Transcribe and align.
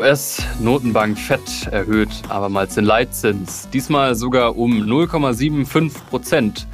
US-Notenbank 0.00 1.18
FED 1.18 1.66
erhöht 1.72 2.08
abermals 2.30 2.74
den 2.74 2.86
Leitzins, 2.86 3.68
diesmal 3.68 4.14
sogar 4.14 4.56
um 4.56 4.72
0,75 4.82 5.92
Prozent. 6.08 6.66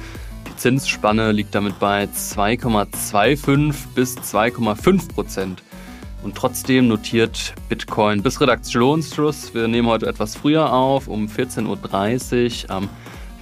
Die 0.47 0.55
Zinsspanne 0.55 1.33
liegt 1.33 1.53
damit 1.53 1.77
bei 1.77 2.05
2,25 2.05 3.73
bis 3.93 4.15
2,5 4.17 5.13
Prozent. 5.13 5.61
Und 6.23 6.35
trotzdem 6.35 6.87
notiert 6.87 7.53
Bitcoin 7.67 8.23
bis 8.23 8.39
Redaktionsschluss, 8.39 9.53
wir 9.53 9.67
nehmen 9.67 9.89
heute 9.89 10.07
etwas 10.07 10.37
früher 10.37 10.71
auf, 10.71 11.09
um 11.09 11.27
14.30 11.27 12.63
Uhr 12.63 12.71
am 12.71 12.89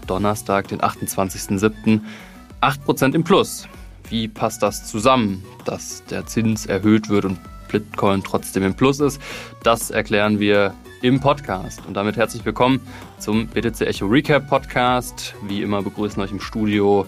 Donnerstag, 0.07 0.67
den 0.69 0.81
28.07., 0.81 2.01
8% 2.59 3.13
im 3.13 3.23
Plus. 3.23 3.67
Wie 4.09 4.27
passt 4.27 4.63
das 4.63 4.87
zusammen, 4.87 5.43
dass 5.63 6.03
der 6.05 6.25
Zins 6.25 6.65
erhöht 6.65 7.09
wird 7.09 7.25
und 7.25 7.39
Bitcoin 7.67 8.23
trotzdem 8.23 8.63
im 8.63 8.73
Plus 8.73 8.99
ist? 8.99 9.21
Das 9.63 9.91
erklären 9.91 10.39
wir 10.39 10.73
im 11.01 11.19
Podcast. 11.19 11.81
Und 11.87 11.95
damit 11.95 12.17
herzlich 12.17 12.43
willkommen 12.45 12.79
zum 13.19 13.47
BTC 13.47 13.81
Echo 13.81 14.05
Recap 14.05 14.47
Podcast. 14.49 15.35
Wie 15.47 15.61
immer 15.61 15.81
begrüßen 15.81 16.21
euch 16.21 16.31
im 16.31 16.39
Studio 16.39 17.05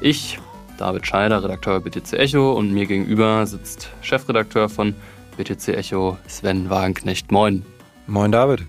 ich, 0.00 0.38
David 0.78 1.06
Scheider, 1.06 1.42
Redakteur 1.42 1.80
BTC 1.80 2.12
Echo 2.14 2.52
und 2.52 2.72
mir 2.72 2.86
gegenüber 2.86 3.46
sitzt 3.46 3.90
Chefredakteur 4.02 4.68
von 4.68 4.94
BTC 5.36 5.68
Echo 5.68 6.18
Sven 6.26 6.68
Wagenknecht. 6.70 7.30
Moin. 7.32 7.64
Moin 8.06 8.32
David. 8.32 8.66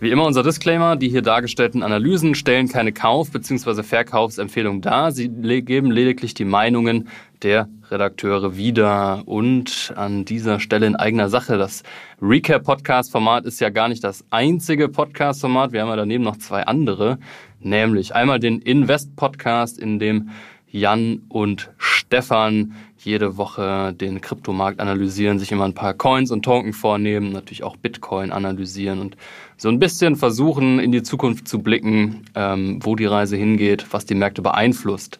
Wie 0.00 0.10
immer 0.10 0.26
unser 0.26 0.42
Disclaimer, 0.42 0.96
die 0.96 1.08
hier 1.08 1.22
dargestellten 1.22 1.82
Analysen 1.82 2.34
stellen 2.34 2.68
keine 2.68 2.92
Kauf- 2.92 3.30
bzw. 3.30 3.82
Verkaufsempfehlung 3.82 4.82
dar. 4.82 5.12
Sie 5.12 5.28
geben 5.62 5.90
lediglich 5.90 6.34
die 6.34 6.44
Meinungen 6.44 7.08
der 7.42 7.68
Redakteure 7.90 8.56
wieder. 8.56 9.22
Und 9.24 9.94
an 9.96 10.24
dieser 10.24 10.60
Stelle 10.60 10.86
in 10.86 10.96
eigener 10.96 11.28
Sache, 11.30 11.56
das 11.56 11.84
Recap-Podcast-Format 12.20 13.46
ist 13.46 13.60
ja 13.60 13.70
gar 13.70 13.88
nicht 13.88 14.04
das 14.04 14.24
einzige 14.30 14.88
Podcast-Format. 14.88 15.72
Wir 15.72 15.80
haben 15.80 15.88
ja 15.88 15.96
daneben 15.96 16.24
noch 16.24 16.36
zwei 16.36 16.66
andere, 16.66 17.18
nämlich 17.60 18.14
einmal 18.14 18.40
den 18.40 18.60
Invest-Podcast, 18.60 19.78
in 19.78 19.98
dem 20.00 20.28
Jan 20.66 21.22
und 21.28 21.70
Stefan 21.78 22.74
jede 23.04 23.36
Woche 23.36 23.92
den 23.92 24.20
Kryptomarkt 24.20 24.80
analysieren, 24.80 25.38
sich 25.38 25.52
immer 25.52 25.64
ein 25.64 25.74
paar 25.74 25.94
Coins 25.94 26.30
und 26.30 26.44
Token 26.44 26.72
vornehmen, 26.72 27.32
natürlich 27.32 27.62
auch 27.62 27.76
Bitcoin 27.76 28.32
analysieren 28.32 29.00
und 29.00 29.16
so 29.56 29.68
ein 29.68 29.78
bisschen 29.78 30.16
versuchen, 30.16 30.78
in 30.78 30.92
die 30.92 31.02
Zukunft 31.02 31.46
zu 31.48 31.60
blicken, 31.60 32.24
ähm, 32.34 32.78
wo 32.82 32.96
die 32.96 33.06
Reise 33.06 33.36
hingeht, 33.36 33.86
was 33.90 34.04
die 34.04 34.14
Märkte 34.14 34.42
beeinflusst. 34.42 35.18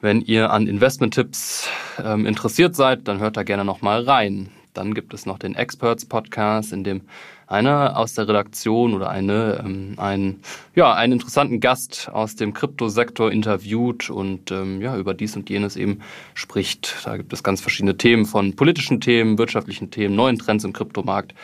Wenn 0.00 0.22
ihr 0.22 0.50
an 0.50 0.66
Investment-Tipps 0.66 1.68
ähm, 2.02 2.24
interessiert 2.24 2.74
seid, 2.74 3.06
dann 3.06 3.20
hört 3.20 3.36
da 3.36 3.42
gerne 3.42 3.64
nochmal 3.64 4.02
rein. 4.02 4.48
Dann 4.72 4.94
gibt 4.94 5.12
es 5.12 5.26
noch 5.26 5.38
den 5.38 5.54
Experts 5.54 6.06
Podcast, 6.06 6.72
in 6.72 6.84
dem 6.84 7.02
einer 7.50 7.96
aus 7.96 8.14
der 8.14 8.28
Redaktion 8.28 8.94
oder 8.94 9.10
eine 9.10 9.62
ähm, 9.64 9.94
einen, 9.96 10.40
ja, 10.74 10.94
einen 10.94 11.14
interessanten 11.14 11.60
Gast 11.60 12.08
aus 12.12 12.36
dem 12.36 12.54
Kryptosektor 12.54 13.32
interviewt 13.32 14.08
und 14.08 14.50
ähm, 14.52 14.80
ja, 14.80 14.96
über 14.96 15.14
dies 15.14 15.36
und 15.36 15.50
jenes 15.50 15.76
eben 15.76 16.00
spricht. 16.34 16.96
Da 17.04 17.16
gibt 17.16 17.32
es 17.32 17.42
ganz 17.42 17.60
verschiedene 17.60 17.96
Themen 17.96 18.24
von 18.24 18.54
politischen 18.54 19.00
Themen, 19.00 19.36
wirtschaftlichen 19.36 19.90
Themen, 19.90 20.14
neuen 20.14 20.38
Trends 20.38 20.64
im 20.64 20.72
Kryptomarkt 20.72 21.34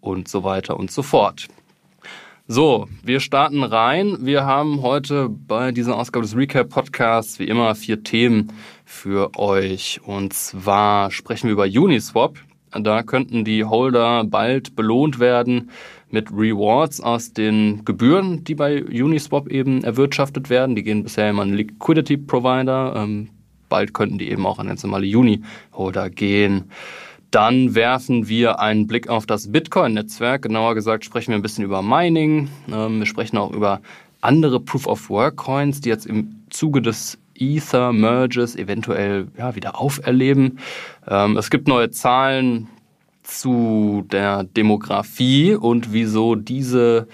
und 0.00 0.28
so 0.28 0.44
weiter 0.44 0.76
und 0.76 0.90
so 0.90 1.02
fort. 1.02 1.48
So, 2.50 2.88
wir 3.02 3.20
starten 3.20 3.62
rein. 3.62 4.16
Wir 4.20 4.46
haben 4.46 4.80
heute 4.80 5.28
bei 5.28 5.70
dieser 5.70 5.96
Ausgabe 5.98 6.24
des 6.24 6.34
Recap 6.34 6.70
Podcasts 6.70 7.38
wie 7.38 7.44
immer 7.44 7.74
vier 7.74 8.02
Themen 8.02 8.52
für 8.86 9.36
euch. 9.36 10.00
Und 10.02 10.32
zwar 10.32 11.10
sprechen 11.10 11.48
wir 11.48 11.52
über 11.52 11.64
Uniswap. 11.64 12.38
Da 12.72 13.02
könnten 13.02 13.44
die 13.44 13.64
Holder 13.64 14.24
bald 14.24 14.76
belohnt 14.76 15.18
werden 15.18 15.70
mit 16.10 16.30
Rewards 16.30 17.00
aus 17.00 17.32
den 17.32 17.84
Gebühren, 17.84 18.44
die 18.44 18.54
bei 18.54 18.82
Uniswap 18.82 19.48
eben 19.48 19.84
erwirtschaftet 19.84 20.50
werden. 20.50 20.74
Die 20.76 20.82
gehen 20.82 21.02
bisher 21.02 21.30
immer 21.30 21.42
an 21.42 21.54
Liquidity 21.54 22.16
Provider. 22.16 22.94
Ähm, 22.96 23.28
bald 23.68 23.94
könnten 23.94 24.18
die 24.18 24.30
eben 24.30 24.46
auch 24.46 24.58
an 24.58 24.68
ganz 24.68 24.82
normale 24.82 25.06
Uni-Holder 25.06 26.10
gehen. 26.10 26.64
Dann 27.30 27.74
werfen 27.74 28.28
wir 28.28 28.58
einen 28.58 28.86
Blick 28.86 29.08
auf 29.08 29.26
das 29.26 29.52
Bitcoin-Netzwerk. 29.52 30.42
Genauer 30.42 30.74
gesagt 30.74 31.04
sprechen 31.04 31.32
wir 31.32 31.36
ein 31.36 31.42
bisschen 31.42 31.64
über 31.64 31.82
Mining. 31.82 32.48
Ähm, 32.72 33.00
wir 33.00 33.06
sprechen 33.06 33.36
auch 33.36 33.52
über 33.52 33.80
andere 34.22 34.60
Proof-of-Work-Coins, 34.60 35.82
die 35.82 35.90
jetzt 35.90 36.06
im 36.06 36.42
Zuge 36.48 36.80
des 36.80 37.18
Ether-Merges 37.38 38.56
eventuell 38.56 39.28
ja, 39.36 39.54
wieder 39.54 39.80
auferleben. 39.80 40.58
Ähm, 41.06 41.36
es 41.36 41.50
gibt 41.50 41.68
neue 41.68 41.90
Zahlen 41.90 42.68
zu 43.22 44.04
der 44.10 44.44
Demografie 44.44 45.54
und 45.54 45.92
wieso 45.92 46.34
diese 46.34 47.08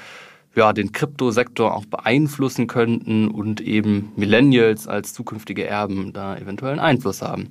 ja, 0.57 0.73
den 0.73 0.93
Kryptosektor 0.93 1.75
auch 1.75 1.85
beeinflussen 1.85 2.67
könnten 2.67 3.29
und 3.29 3.61
eben 3.61 4.13
Millennials 4.17 4.87
als 4.87 5.13
zukünftige 5.13 5.67
Erben 5.67 6.13
da 6.13 6.37
eventuell 6.37 6.73
einen 6.73 6.81
Einfluss 6.81 7.23
haben. 7.23 7.49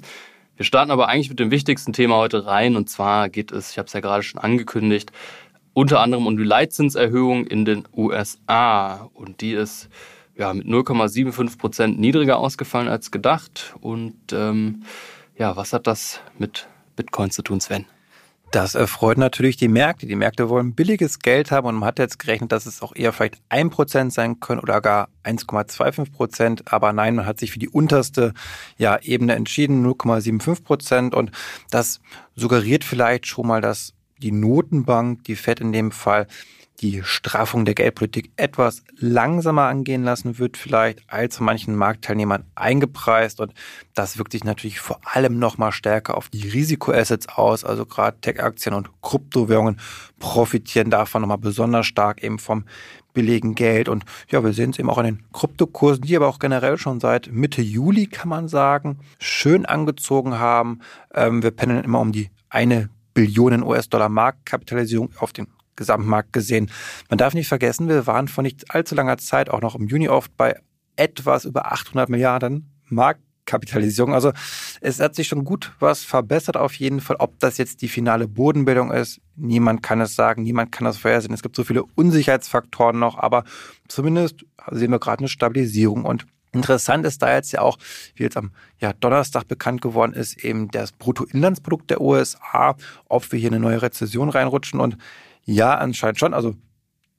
Wir 0.55 0.65
starten 0.65 0.91
aber 0.91 1.09
eigentlich 1.09 1.29
mit 1.29 1.39
dem 1.39 1.51
wichtigsten 1.51 1.93
Thema 1.93 2.15
heute 2.15 2.45
rein 2.45 2.75
und 2.75 2.89
zwar 2.89 3.29
geht 3.29 3.51
es, 3.51 3.71
ich 3.71 3.77
habe 3.77 3.87
es 3.87 3.93
ja 3.93 3.99
gerade 3.99 4.23
schon 4.23 4.39
angekündigt, 4.39 5.11
unter 5.73 5.99
anderem 5.99 6.27
um 6.27 6.37
die 6.37 6.43
Leitzinserhöhung 6.43 7.45
in 7.47 7.65
den 7.65 7.83
USA 7.95 9.09
und 9.13 9.41
die 9.41 9.53
ist 9.53 9.89
ja, 10.35 10.53
mit 10.53 10.67
0,75 10.67 11.57
Prozent 11.57 11.99
niedriger 11.99 12.37
ausgefallen 12.37 12.87
als 12.87 13.11
gedacht. 13.11 13.75
Und 13.81 14.15
ähm, 14.31 14.83
ja, 15.37 15.55
was 15.55 15.73
hat 15.73 15.87
das 15.87 16.19
mit 16.37 16.67
Bitcoin 16.95 17.31
zu 17.31 17.41
tun, 17.41 17.59
Sven? 17.59 17.85
Das 18.53 18.75
erfreut 18.75 19.17
natürlich 19.17 19.57
die 19.57 19.67
Märkte. 19.67 20.05
Die 20.05 20.15
Märkte 20.15 20.47
wollen 20.47 20.75
billiges 20.75 21.17
Geld 21.17 21.49
haben 21.49 21.65
und 21.65 21.73
man 21.73 21.87
hat 21.87 21.97
jetzt 21.97 22.19
gerechnet, 22.19 22.51
dass 22.51 22.67
es 22.67 22.83
auch 22.83 22.95
eher 22.95 23.11
vielleicht 23.11 23.41
ein 23.49 23.71
Prozent 23.71 24.13
sein 24.13 24.39
können 24.39 24.59
oder 24.59 24.79
gar 24.79 25.09
1,25 25.23 26.11
Prozent. 26.11 26.71
Aber 26.71 26.93
nein, 26.93 27.15
man 27.15 27.25
hat 27.25 27.39
sich 27.39 27.51
für 27.51 27.57
die 27.57 27.69
unterste 27.69 28.31
ja, 28.77 28.99
Ebene 29.01 29.33
entschieden, 29.33 29.83
0,75 29.83 30.63
Prozent. 30.63 31.15
Und 31.15 31.31
das 31.71 31.99
suggeriert 32.35 32.83
vielleicht 32.83 33.25
schon 33.25 33.47
mal, 33.47 33.59
dass 33.59 33.95
die 34.23 34.31
Notenbank, 34.31 35.23
die 35.25 35.35
FED 35.35 35.59
in 35.59 35.71
dem 35.73 35.91
Fall, 35.91 36.27
die 36.81 37.03
Straffung 37.03 37.65
der 37.65 37.75
Geldpolitik 37.75 38.31
etwas 38.35 38.83
langsamer 38.97 39.63
angehen 39.63 40.03
lassen 40.03 40.39
wird, 40.39 40.57
vielleicht 40.57 41.01
als 41.07 41.37
von 41.37 41.45
manchen 41.45 41.75
Marktteilnehmern 41.75 42.45
eingepreist. 42.55 43.39
Und 43.39 43.53
das 43.93 44.17
wirkt 44.17 44.31
sich 44.31 44.43
natürlich 44.43 44.79
vor 44.79 44.99
allem 45.03 45.39
nochmal 45.39 45.71
stärker 45.71 46.17
auf 46.17 46.29
die 46.29 46.49
Risikoassets 46.49 47.29
aus. 47.29 47.63
Also 47.63 47.85
gerade 47.85 48.19
Tech-Aktien 48.19 48.73
und 48.73 48.89
Kryptowährungen 49.01 49.79
profitieren 50.19 50.89
davon 50.89 51.21
nochmal 51.21 51.37
besonders 51.37 51.85
stark 51.85 52.23
eben 52.23 52.39
vom 52.39 52.65
billigen 53.13 53.55
Geld. 53.55 53.87
Und 53.87 54.03
ja, 54.29 54.43
wir 54.43 54.53
sehen 54.53 54.71
es 54.71 54.79
eben 54.79 54.89
auch 54.89 54.97
an 54.97 55.05
den 55.05 55.23
Kryptokursen, 55.31 56.03
die 56.03 56.15
aber 56.15 56.27
auch 56.27 56.39
generell 56.39 56.77
schon 56.77 56.99
seit 56.99 57.31
Mitte 57.31 57.61
Juli, 57.61 58.07
kann 58.07 58.29
man 58.29 58.47
sagen, 58.47 58.99
schön 59.19 59.65
angezogen 59.65 60.39
haben. 60.39 60.79
Ähm, 61.13 61.43
wir 61.43 61.51
pendeln 61.51 61.83
immer 61.83 61.99
um 61.99 62.11
die 62.11 62.29
eine 62.49 62.89
Billionen 63.13 63.63
US-Dollar 63.63 64.09
Marktkapitalisierung 64.09 65.11
auf 65.17 65.33
den 65.33 65.47
Gesamtmarkt 65.75 66.33
gesehen. 66.33 66.69
Man 67.09 67.17
darf 67.17 67.33
nicht 67.33 67.47
vergessen, 67.47 67.89
wir 67.89 68.05
waren 68.07 68.27
vor 68.27 68.43
nicht 68.43 68.73
allzu 68.73 68.95
langer 68.95 69.17
Zeit 69.17 69.49
auch 69.49 69.61
noch 69.61 69.75
im 69.75 69.87
Juni 69.87 70.07
oft 70.09 70.35
bei 70.37 70.59
etwas 70.95 71.45
über 71.45 71.71
800 71.71 72.09
Milliarden 72.09 72.69
Marktkapitalisierung. 72.89 74.13
Also 74.13 74.31
es 74.81 74.99
hat 74.99 75.15
sich 75.15 75.27
schon 75.27 75.43
gut 75.43 75.73
was 75.79 76.03
verbessert 76.03 76.57
auf 76.57 76.75
jeden 76.75 77.01
Fall. 77.01 77.15
Ob 77.17 77.39
das 77.39 77.57
jetzt 77.57 77.81
die 77.81 77.87
finale 77.87 78.27
Bodenbildung 78.27 78.91
ist, 78.91 79.19
niemand 79.35 79.81
kann 79.81 80.01
es 80.01 80.15
sagen, 80.15 80.43
niemand 80.43 80.71
kann 80.71 80.85
das 80.85 80.97
vorhersehen. 80.97 81.33
Es 81.33 81.41
gibt 81.41 81.55
so 81.55 81.63
viele 81.63 81.83
Unsicherheitsfaktoren 81.95 82.99
noch, 82.99 83.17
aber 83.17 83.43
zumindest 83.87 84.45
sehen 84.71 84.91
wir 84.91 84.99
gerade 84.99 85.19
eine 85.19 85.29
Stabilisierung 85.29 86.05
und 86.05 86.27
Interessant 86.53 87.05
ist 87.05 87.21
da 87.21 87.33
jetzt 87.33 87.51
ja 87.51 87.61
auch, 87.61 87.77
wie 88.15 88.23
jetzt 88.23 88.37
am 88.37 88.51
ja, 88.79 88.93
Donnerstag 88.93 89.47
bekannt 89.47 89.81
geworden 89.81 90.13
ist, 90.13 90.43
eben 90.43 90.69
das 90.69 90.91
Bruttoinlandsprodukt 90.91 91.89
der 91.89 91.99
USA, 91.99 92.75
ob 93.09 93.31
wir 93.31 93.39
hier 93.39 93.49
eine 93.49 93.59
neue 93.59 93.81
Rezession 93.81 94.29
reinrutschen. 94.29 94.79
Und 94.79 94.97
ja, 95.45 95.75
anscheinend 95.75 96.19
schon. 96.19 96.33
Also 96.33 96.55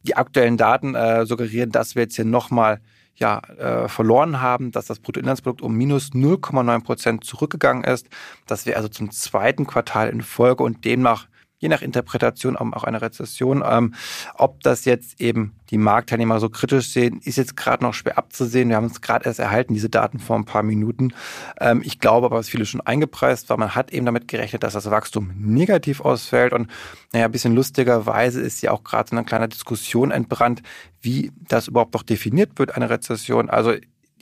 die 0.05 0.17
aktuellen 0.17 0.57
Daten 0.57 0.95
äh, 0.95 1.27
suggerieren, 1.27 1.71
dass 1.71 1.95
wir 1.95 2.03
jetzt 2.03 2.17
hier 2.17 2.25
nochmal 2.25 2.81
ja, 3.17 3.39
äh, 3.59 3.89
verloren 3.89 4.41
haben, 4.41 4.73
dass 4.73 4.87
das 4.87 4.99
Bruttoinlandsprodukt 5.01 5.63
um 5.63 5.75
minus 5.75 6.13
0,9 6.13 6.83
Prozent 6.83 7.25
zurückgegangen 7.25 7.85
ist. 7.85 8.09
Das 8.47 8.67
wäre 8.67 8.77
also 8.77 8.89
zum 8.89 9.11
zweiten 9.11 9.67
Quartal 9.67 10.09
in 10.09 10.21
Folge 10.21 10.63
und 10.63 10.85
demnach 10.85 11.29
je 11.65 11.69
nach 11.69 11.83
Interpretation 11.83 12.57
auch 12.57 12.85
eine 12.85 13.01
Rezession. 13.01 13.65
Ähm, 13.67 13.95
ob 14.35 14.63
das 14.63 14.85
jetzt 14.85 15.21
eben 15.21 15.57
die 15.71 15.79
Marktteilnehmer 15.79 16.39
so 16.39 16.51
kritisch 16.51 16.91
sehen, 16.91 17.21
ist 17.25 17.37
jetzt 17.37 17.57
gerade 17.57 17.83
noch 17.83 17.95
schwer 17.95 18.19
abzusehen. 18.19 18.69
Wir 18.69 18.77
haben 18.77 18.85
uns 18.85 19.01
gerade 19.01 19.25
erst 19.25 19.41
erhalten, 19.41 19.73
diese 19.73 19.89
Daten 19.89 20.19
vor 20.19 20.37
ein 20.37 20.45
paar 20.45 20.63
Minuten. 20.63 21.15
Ähm, 21.59 21.81
ich 21.83 22.01
glaube 22.01 22.27
aber, 22.27 22.37
was 22.37 22.51
viele 22.51 22.67
schon 22.67 22.83
eingepreist 22.83 23.49
war, 23.49 23.57
man 23.57 23.75
hat 23.75 23.93
eben 23.93 24.05
damit 24.05 24.29
gerechnet, 24.29 24.63
dass 24.63 24.75
das 24.75 24.91
Wachstum 24.91 25.33
negativ 25.37 26.03
ausfällt. 26.03 26.53
Und 26.53 26.71
naja, 27.13 27.25
ein 27.25 27.33
bisschen 27.33 27.55
lustigerweise 27.55 28.43
ist 28.43 28.61
ja 28.61 28.71
auch 28.71 28.85
gerade 28.85 29.09
so 29.09 29.17
eine 29.17 29.25
kleine 29.25 29.49
Diskussion 29.49 30.11
entbrannt, 30.11 30.63
wie 31.01 31.33
das 31.49 31.69
überhaupt 31.69 31.95
noch 31.95 32.03
definiert 32.03 32.59
wird, 32.59 32.77
eine 32.77 32.91
Rezession. 32.91 33.49
Also 33.49 33.73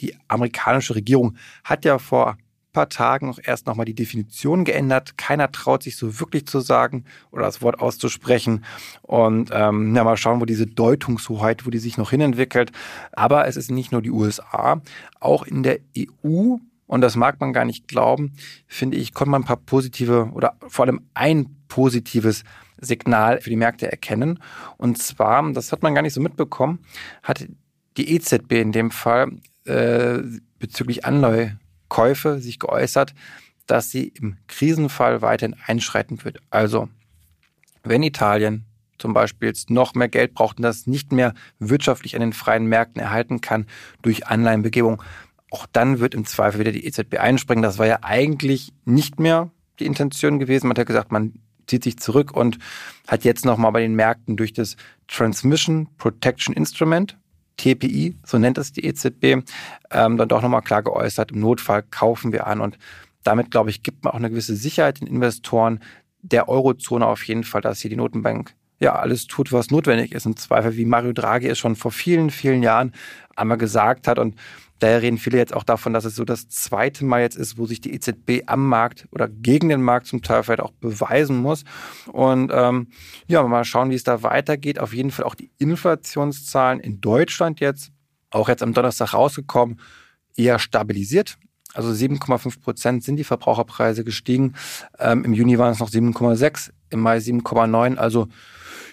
die 0.00 0.16
amerikanische 0.28 0.94
Regierung 0.94 1.36
hat 1.64 1.84
ja 1.84 1.98
vor 1.98 2.36
paar 2.72 2.88
Tagen 2.88 3.30
auch 3.30 3.38
erst 3.42 3.66
nochmal 3.66 3.86
die 3.86 3.94
Definition 3.94 4.64
geändert. 4.64 5.18
Keiner 5.18 5.52
traut 5.52 5.82
sich 5.82 5.96
so 5.96 6.20
wirklich 6.20 6.46
zu 6.46 6.60
sagen 6.60 7.04
oder 7.30 7.44
das 7.44 7.62
Wort 7.62 7.80
auszusprechen. 7.80 8.64
Und 9.02 9.50
ähm, 9.52 9.94
ja, 9.94 10.04
mal 10.04 10.16
schauen, 10.16 10.40
wo 10.40 10.44
diese 10.44 10.66
Deutungshoheit, 10.66 11.66
wo 11.66 11.70
die 11.70 11.78
sich 11.78 11.98
noch 11.98 12.10
hinentwickelt. 12.10 12.72
Aber 13.12 13.46
es 13.46 13.56
ist 13.56 13.70
nicht 13.70 13.92
nur 13.92 14.02
die 14.02 14.10
USA, 14.10 14.80
auch 15.20 15.44
in 15.44 15.62
der 15.62 15.78
EU 15.96 16.56
und 16.92 17.00
das 17.00 17.16
mag 17.16 17.40
man 17.40 17.54
gar 17.54 17.64
nicht 17.64 17.88
glauben, 17.88 18.34
finde 18.66 18.98
ich, 18.98 19.14
konnte 19.14 19.30
man 19.30 19.40
ein 19.40 19.46
paar 19.46 19.56
positive 19.56 20.30
oder 20.34 20.56
vor 20.68 20.84
allem 20.84 21.08
ein 21.14 21.56
positives 21.68 22.44
Signal 22.82 23.40
für 23.40 23.48
die 23.48 23.56
Märkte 23.56 23.90
erkennen. 23.90 24.40
Und 24.76 24.98
zwar, 24.98 25.50
das 25.52 25.72
hat 25.72 25.82
man 25.82 25.94
gar 25.94 26.02
nicht 26.02 26.12
so 26.12 26.20
mitbekommen, 26.20 26.80
hat 27.22 27.46
die 27.96 28.14
EZB 28.14 28.52
in 28.52 28.72
dem 28.72 28.90
Fall 28.90 29.32
äh, 29.64 30.18
bezüglich 30.58 31.06
Anleihekäufe 31.92 32.40
sich 32.40 32.58
geäußert, 32.58 33.14
dass 33.66 33.90
sie 33.90 34.08
im 34.08 34.36
Krisenfall 34.48 35.22
weiterhin 35.22 35.56
einschreiten 35.66 36.24
wird. 36.24 36.40
Also, 36.50 36.88
wenn 37.84 38.02
Italien 38.02 38.64
zum 38.98 39.14
Beispiel 39.14 39.52
noch 39.68 39.94
mehr 39.94 40.08
Geld 40.08 40.34
braucht 40.34 40.58
und 40.58 40.62
das 40.62 40.86
nicht 40.86 41.12
mehr 41.12 41.34
wirtschaftlich 41.58 42.14
an 42.14 42.20
den 42.20 42.32
freien 42.32 42.66
Märkten 42.66 43.00
erhalten 43.00 43.40
kann 43.40 43.66
durch 44.02 44.26
Anleihenbegebung, 44.26 45.02
auch 45.50 45.66
dann 45.70 45.98
wird 45.98 46.14
im 46.14 46.24
Zweifel 46.24 46.60
wieder 46.60 46.72
die 46.72 46.86
EZB 46.86 47.18
einspringen. 47.18 47.62
Das 47.62 47.78
war 47.78 47.86
ja 47.86 47.98
eigentlich 48.02 48.72
nicht 48.84 49.20
mehr 49.20 49.50
die 49.80 49.86
Intention 49.86 50.38
gewesen. 50.38 50.68
Man 50.68 50.72
hat 50.72 50.78
ja 50.78 50.84
gesagt, 50.84 51.12
man 51.12 51.34
zieht 51.66 51.84
sich 51.84 51.98
zurück 51.98 52.34
und 52.34 52.58
hat 53.06 53.24
jetzt 53.24 53.44
nochmal 53.44 53.72
bei 53.72 53.80
den 53.80 53.94
Märkten 53.94 54.36
durch 54.36 54.52
das 54.52 54.76
Transmission 55.08 55.88
Protection 55.98 56.54
Instrument, 56.54 57.18
TPI, 57.62 58.16
so 58.26 58.38
nennt 58.38 58.58
es 58.58 58.72
die 58.72 58.84
EZB, 58.84 59.44
ähm, 59.90 60.16
dann 60.16 60.28
doch 60.28 60.42
nochmal 60.42 60.62
klar 60.62 60.82
geäußert, 60.82 61.32
im 61.32 61.40
Notfall 61.40 61.82
kaufen 61.82 62.32
wir 62.32 62.46
an. 62.46 62.60
Und 62.60 62.78
damit, 63.22 63.50
glaube 63.50 63.70
ich, 63.70 63.82
gibt 63.82 64.04
man 64.04 64.12
auch 64.12 64.18
eine 64.18 64.30
gewisse 64.30 64.56
Sicherheit 64.56 65.00
den 65.00 65.06
Investoren 65.06 65.80
der 66.22 66.48
Eurozone 66.48 67.06
auf 67.06 67.24
jeden 67.24 67.44
Fall, 67.44 67.60
dass 67.60 67.80
hier 67.80 67.90
die 67.90 67.96
Notenbank 67.96 68.54
ja 68.80 68.96
alles 68.96 69.26
tut, 69.26 69.52
was 69.52 69.70
notwendig 69.70 70.12
ist. 70.12 70.26
Im 70.26 70.36
Zweifel, 70.36 70.76
wie 70.76 70.84
Mario 70.84 71.12
Draghi 71.12 71.48
es 71.48 71.58
schon 71.58 71.76
vor 71.76 71.92
vielen, 71.92 72.30
vielen 72.30 72.62
Jahren 72.62 72.92
einmal 73.36 73.58
gesagt 73.58 74.08
hat. 74.08 74.18
Und 74.18 74.34
Daher 74.82 75.00
reden 75.00 75.16
viele 75.16 75.38
jetzt 75.38 75.54
auch 75.54 75.62
davon, 75.62 75.92
dass 75.92 76.04
es 76.04 76.16
so 76.16 76.24
das 76.24 76.48
zweite 76.48 77.04
Mal 77.04 77.20
jetzt 77.20 77.36
ist, 77.36 77.56
wo 77.56 77.66
sich 77.66 77.80
die 77.80 77.94
EZB 77.94 78.42
am 78.46 78.68
Markt 78.68 79.06
oder 79.12 79.28
gegen 79.28 79.68
den 79.68 79.80
Markt 79.80 80.08
zum 80.08 80.22
Teil 80.22 80.42
vielleicht 80.42 80.58
auch 80.58 80.72
beweisen 80.72 81.36
muss. 81.36 81.62
Und 82.10 82.50
ähm, 82.52 82.88
ja, 83.28 83.44
mal 83.44 83.64
schauen, 83.64 83.90
wie 83.90 83.94
es 83.94 84.02
da 84.02 84.24
weitergeht. 84.24 84.80
Auf 84.80 84.92
jeden 84.92 85.12
Fall 85.12 85.24
auch 85.24 85.36
die 85.36 85.52
Inflationszahlen 85.58 86.80
in 86.80 87.00
Deutschland 87.00 87.60
jetzt, 87.60 87.92
auch 88.30 88.48
jetzt 88.48 88.64
am 88.64 88.74
Donnerstag 88.74 89.14
rausgekommen, 89.14 89.78
eher 90.36 90.58
stabilisiert. 90.58 91.38
Also 91.74 91.90
7,5 91.90 92.60
Prozent 92.60 93.04
sind 93.04 93.18
die 93.18 93.24
Verbraucherpreise 93.24 94.02
gestiegen. 94.02 94.54
Ähm, 94.98 95.24
Im 95.24 95.32
Juni 95.32 95.58
waren 95.58 95.70
es 95.70 95.78
noch 95.78 95.90
7,6, 95.90 96.72
im 96.90 96.98
Mai 96.98 97.18
7,9. 97.18 97.98
Also 97.98 98.26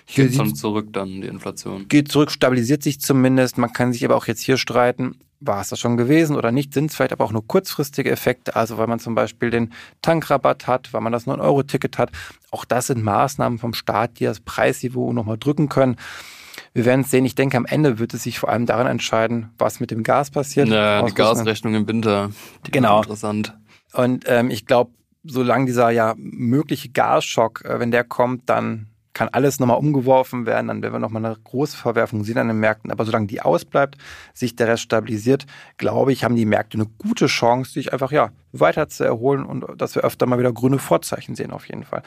hier 0.06 0.28
geht 0.28 0.38
dann 0.38 0.54
zurück 0.54 0.94
dann 0.94 1.22
die 1.22 1.28
Inflation. 1.28 1.88
Geht 1.88 2.12
zurück, 2.12 2.30
stabilisiert 2.30 2.84
sich 2.84 3.02
zumindest. 3.02 3.58
Man 3.58 3.74
kann 3.74 3.92
sich 3.92 4.06
aber 4.06 4.16
auch 4.16 4.28
jetzt 4.28 4.42
hier 4.42 4.58
streiten, 4.58 5.16
war 5.40 5.62
es 5.62 5.70
das 5.70 5.80
schon 5.80 5.98
gewesen 5.98 6.36
oder 6.36 6.52
nicht, 6.52 6.74
sind 6.74 6.92
es 6.92 6.96
vielleicht 6.96 7.14
aber 7.14 7.24
auch 7.24 7.32
nur 7.32 7.48
kurzfristige 7.48 8.12
Effekte, 8.12 8.56
also 8.56 8.78
weil 8.78 8.88
man 8.88 9.00
zum 9.00 9.16
Beispiel 9.16 9.50
den 9.50 9.74
Tankrabatt 10.02 10.68
hat, 10.68 10.94
weil 10.94 11.02
man 11.02 11.14
das 11.14 11.28
9-Euro-Ticket 11.28 11.98
hat. 11.98 12.12
Auch 12.52 12.66
das 12.66 12.88
sind 12.88 13.04
Maßnahmen 13.04 13.58
vom 13.58 13.74
Staat, 13.74 14.20
die 14.20 14.26
das 14.26 14.42
Preisniveau 14.42 15.14
nochmal 15.14 15.38
drücken 15.38 15.70
können. 15.70 15.96
Wir 16.74 16.86
werden 16.86 17.02
es 17.02 17.12
sehen. 17.12 17.26
Ich 17.26 17.36
denke, 17.36 17.58
am 17.58 17.66
Ende 17.66 18.00
wird 18.00 18.14
es 18.14 18.24
sich 18.24 18.40
vor 18.40 18.50
allem 18.50 18.66
daran 18.66 18.88
entscheiden, 18.88 19.52
was 19.58 19.80
mit 19.80 19.92
dem 19.92 20.04
Gas 20.04 20.30
passiert. 20.30 20.68
Ja, 20.68 21.04
die 21.04 21.14
Gasrechnung 21.14 21.74
im 21.74 21.88
Winter. 21.88 22.32
Die 22.68 22.72
genau. 22.72 22.98
Interessant. 22.98 23.58
Und 23.94 24.26
ähm, 24.28 24.52
ich 24.52 24.66
glaube, 24.66 24.92
solange 25.24 25.66
dieser 25.66 25.90
ja 25.90 26.14
mögliche 26.18 26.90
Gasschock, 26.90 27.64
äh, 27.66 27.80
wenn 27.80 27.92
der 27.92 28.04
kommt, 28.04 28.50
dann 28.50 28.89
kann 29.14 29.30
alles 29.30 29.60
nochmal 29.60 29.78
umgeworfen 29.78 30.46
werden, 30.46 30.68
dann 30.68 30.82
werden 30.82 30.94
wir 30.94 31.00
nochmal 31.00 31.26
eine 31.26 31.36
große 31.44 31.76
Verwerfung 31.76 32.24
sehen 32.24 32.38
an 32.38 32.48
den 32.48 32.60
Märkten. 32.60 32.92
Aber 32.92 33.06
solange 33.06 33.28
die 33.28 33.42
ausbleibt, 33.42 33.98
sich 34.34 34.56
der 34.56 34.68
Rest 34.68 34.84
stabilisiert, 34.84 35.46
glaube 35.78 36.14
ich, 36.14 36.24
haben 36.24 36.36
die 36.36 36.46
Märkte 36.46 36.78
eine 36.78 36.88
gute 36.98 37.28
Chance, 37.28 37.72
sich 37.72 37.92
einfach 37.92 38.12
ja 38.12 38.30
weiter 38.52 38.88
zu 38.88 39.04
erholen 39.04 39.46
und 39.46 39.66
dass 39.78 39.96
wir 39.96 40.04
öfter 40.04 40.26
mal 40.26 40.40
wieder 40.40 40.54
grüne 40.54 40.80
Vorzeichen 40.80 41.36
sehen 41.36 41.52
auf 41.52 41.68
jeden 41.68 41.84
Fall. 41.84 42.04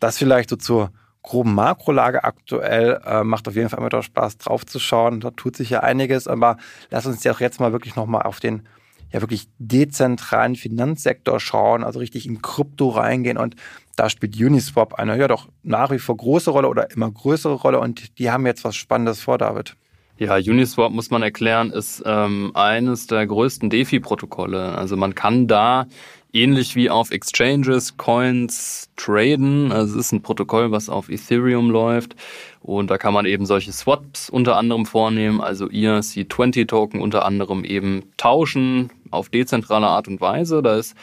Das 0.00 0.18
vielleicht 0.18 0.50
so 0.50 0.56
zur 0.56 0.90
groben 1.24 1.54
Makrolage 1.54 2.22
aktuell. 2.22 3.00
Äh, 3.04 3.24
macht 3.24 3.48
auf 3.48 3.56
jeden 3.56 3.68
Fall 3.68 3.80
immer 3.80 3.88
doch 3.88 4.02
Spaß 4.02 4.38
drauf 4.38 4.64
zu 4.64 4.78
schauen. 4.78 5.20
Da 5.20 5.32
tut 5.32 5.56
sich 5.56 5.70
ja 5.70 5.80
einiges, 5.80 6.28
aber 6.28 6.58
lass 6.90 7.06
uns 7.06 7.24
ja 7.24 7.32
auch 7.32 7.40
jetzt 7.40 7.58
mal 7.58 7.72
wirklich 7.72 7.96
nochmal 7.96 8.22
auf 8.22 8.38
den 8.38 8.62
ja 9.10 9.20
wirklich 9.20 9.48
dezentralen 9.58 10.56
Finanzsektor 10.56 11.38
schauen, 11.38 11.84
also 11.84 12.00
richtig 12.00 12.26
in 12.26 12.42
Krypto 12.42 12.88
reingehen 12.88 13.38
und 13.38 13.54
da 13.96 14.10
spielt 14.10 14.36
Uniswap 14.36 14.94
eine 14.94 15.16
ja 15.16 15.28
doch 15.28 15.48
nach 15.62 15.90
wie 15.90 15.98
vor 15.98 16.16
große 16.16 16.50
Rolle 16.50 16.68
oder 16.68 16.90
immer 16.90 17.10
größere 17.10 17.54
Rolle 17.54 17.80
und 17.80 18.18
die 18.18 18.30
haben 18.30 18.46
jetzt 18.46 18.64
was 18.64 18.76
Spannendes 18.76 19.20
vor, 19.20 19.38
David. 19.38 19.76
Ja, 20.16 20.36
Uniswap 20.36 20.92
muss 20.92 21.10
man 21.10 21.22
erklären, 21.22 21.70
ist 21.70 22.02
ähm, 22.06 22.52
eines 22.54 23.08
der 23.08 23.26
größten 23.26 23.68
DeFi-Protokolle. 23.68 24.76
Also 24.76 24.96
man 24.96 25.16
kann 25.16 25.48
da 25.48 25.86
ähnlich 26.32 26.76
wie 26.76 26.90
auf 26.90 27.10
Exchanges 27.10 27.96
Coins 27.96 28.90
traden. 28.96 29.72
Also 29.72 29.98
es 29.98 30.06
ist 30.06 30.12
ein 30.12 30.22
Protokoll, 30.22 30.70
was 30.70 30.88
auf 30.88 31.08
Ethereum 31.08 31.70
läuft. 31.70 32.14
Und 32.60 32.90
da 32.90 32.98
kann 32.98 33.12
man 33.12 33.26
eben 33.26 33.44
solche 33.44 33.72
Swaps 33.72 34.30
unter 34.30 34.56
anderem 34.56 34.86
vornehmen, 34.86 35.40
also 35.40 35.66
ERC20-Token 35.66 37.00
unter 37.00 37.24
anderem 37.24 37.64
eben 37.64 38.04
tauschen 38.16 38.90
auf 39.10 39.28
dezentrale 39.28 39.86
Art 39.86 40.08
und 40.08 40.20
Weise. 40.20 40.62
Da 40.62 40.76
ist, 40.76 40.94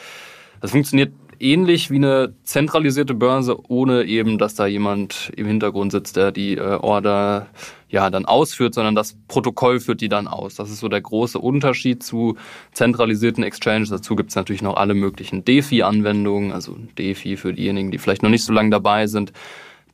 das 0.60 0.70
funktioniert 0.70 1.12
ähnlich 1.42 1.90
wie 1.90 1.96
eine 1.96 2.34
zentralisierte 2.44 3.14
Börse, 3.14 3.58
ohne 3.68 4.04
eben, 4.04 4.38
dass 4.38 4.54
da 4.54 4.66
jemand 4.66 5.32
im 5.36 5.46
Hintergrund 5.46 5.92
sitzt, 5.92 6.16
der 6.16 6.30
die 6.30 6.56
äh, 6.56 6.60
Order 6.60 7.48
ja 7.88 8.08
dann 8.08 8.24
ausführt, 8.24 8.74
sondern 8.74 8.94
das 8.94 9.16
Protokoll 9.28 9.80
führt 9.80 10.00
die 10.00 10.08
dann 10.08 10.28
aus. 10.28 10.54
Das 10.54 10.70
ist 10.70 10.80
so 10.80 10.88
der 10.88 11.00
große 11.00 11.38
Unterschied 11.38 12.02
zu 12.02 12.36
zentralisierten 12.72 13.44
Exchanges. 13.44 13.90
Dazu 13.90 14.16
gibt 14.16 14.30
es 14.30 14.36
natürlich 14.36 14.62
noch 14.62 14.76
alle 14.76 14.94
möglichen 14.94 15.44
DeFi-Anwendungen, 15.44 16.52
also 16.52 16.76
DeFi 16.96 17.36
für 17.36 17.52
diejenigen, 17.52 17.90
die 17.90 17.98
vielleicht 17.98 18.22
noch 18.22 18.30
nicht 18.30 18.44
so 18.44 18.52
lange 18.52 18.70
dabei 18.70 19.06
sind. 19.06 19.32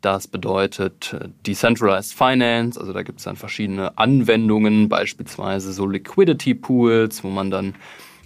Das 0.01 0.29
bedeutet 0.29 1.13
äh, 1.15 1.29
Decentralized 1.47 2.13
Finance, 2.13 2.79
also 2.79 2.93
da 2.93 3.03
gibt 3.03 3.19
es 3.19 3.25
dann 3.25 3.37
verschiedene 3.37 3.99
Anwendungen, 3.99 4.89
beispielsweise 4.89 5.73
so 5.73 5.87
Liquidity 5.87 6.55
Pools, 6.55 7.25
wo 7.25 7.29
man 7.29 7.51
dann 7.51 7.75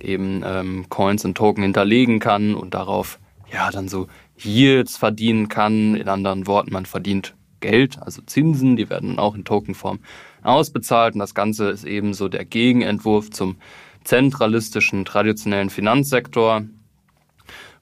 eben 0.02 0.42
ähm, 0.44 0.86
Coins 0.88 1.24
und 1.24 1.36
Token 1.36 1.62
hinterlegen 1.62 2.18
kann 2.18 2.54
und 2.54 2.74
darauf 2.74 3.18
ja 3.52 3.70
dann 3.70 3.88
so 3.88 4.08
Yields 4.42 4.96
verdienen 4.96 5.48
kann. 5.48 5.94
In 5.94 6.08
anderen 6.08 6.46
Worten, 6.46 6.72
man 6.72 6.86
verdient 6.86 7.34
Geld, 7.60 7.98
also 8.02 8.22
Zinsen, 8.22 8.76
die 8.76 8.90
werden 8.90 9.18
auch 9.18 9.34
in 9.34 9.44
Tokenform 9.44 10.00
ausbezahlt. 10.42 11.14
Und 11.14 11.20
das 11.20 11.34
Ganze 11.34 11.70
ist 11.70 11.84
eben 11.84 12.12
so 12.12 12.28
der 12.28 12.44
Gegenentwurf 12.44 13.30
zum 13.30 13.56
zentralistischen, 14.04 15.04
traditionellen 15.04 15.70
Finanzsektor. 15.70 16.64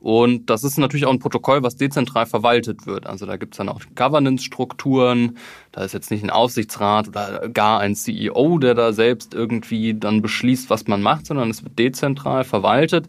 Und 0.01 0.49
das 0.49 0.65
ist 0.65 0.79
natürlich 0.79 1.05
auch 1.05 1.13
ein 1.13 1.19
Protokoll, 1.19 1.63
was 1.63 1.77
dezentral 1.77 2.25
verwaltet 2.25 2.87
wird. 2.87 3.07
Also 3.07 3.27
da 3.27 3.37
gibt 3.37 3.55
es 3.55 3.59
dann 3.59 3.69
auch 3.69 3.81
Governance-Strukturen. 3.95 5.37
Da 5.73 5.85
ist 5.85 5.93
jetzt 5.93 6.11
nicht 6.11 6.25
ein 6.25 6.31
Aufsichtsrat 6.31 7.09
oder 7.09 7.49
gar 7.51 7.81
ein 7.81 7.95
CEO, 7.95 8.59
der 8.59 8.75
da 8.75 8.95
selbst 8.95 9.35
irgendwie 9.35 9.93
dann 9.93 10.23
beschließt, 10.23 10.71
was 10.71 10.87
man 10.87 11.03
macht, 11.03 11.27
sondern 11.27 11.51
es 11.51 11.63
wird 11.63 11.79
dezentral 11.79 12.45
verwaltet. 12.45 13.09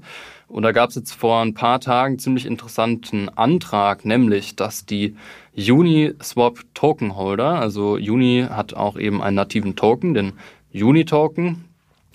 Und 0.50 0.63
da 0.63 0.74
gab 0.74 0.89
es 0.89 0.98
jetzt 0.98 1.13
vor 1.13 1.41
ein 1.41 1.53
paar 1.53 1.79
Tagen 1.79 2.19
ziemlich 2.19 2.45
interessanten 2.45 3.29
Antrag, 3.29 4.03
nämlich, 4.03 4.57
dass 4.57 4.86
die 4.86 5.15
Uniswap 5.55 6.60
Token 6.74 7.15
Holder, 7.15 7.57
also 7.57 7.93
Uni 7.93 8.45
hat 8.50 8.74
auch 8.74 8.98
eben 8.98 9.21
einen 9.21 9.38
nativen 9.38 9.77
Token, 9.77 10.13
den 10.13 10.33
Uni 10.74 11.05
Token, 11.05 11.63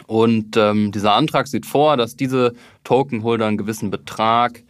und 0.06 0.56
ähm, 0.56 0.92
dieser 0.92 1.14
Antrag 1.14 1.49
sieht 1.49 1.66
vor, 1.66 1.97
dass 1.97 2.16
diese 2.16 2.54
Tokenholder 2.85 3.47
einen 3.47 3.56
gewissen 3.56 3.90
Betrag 3.90 4.62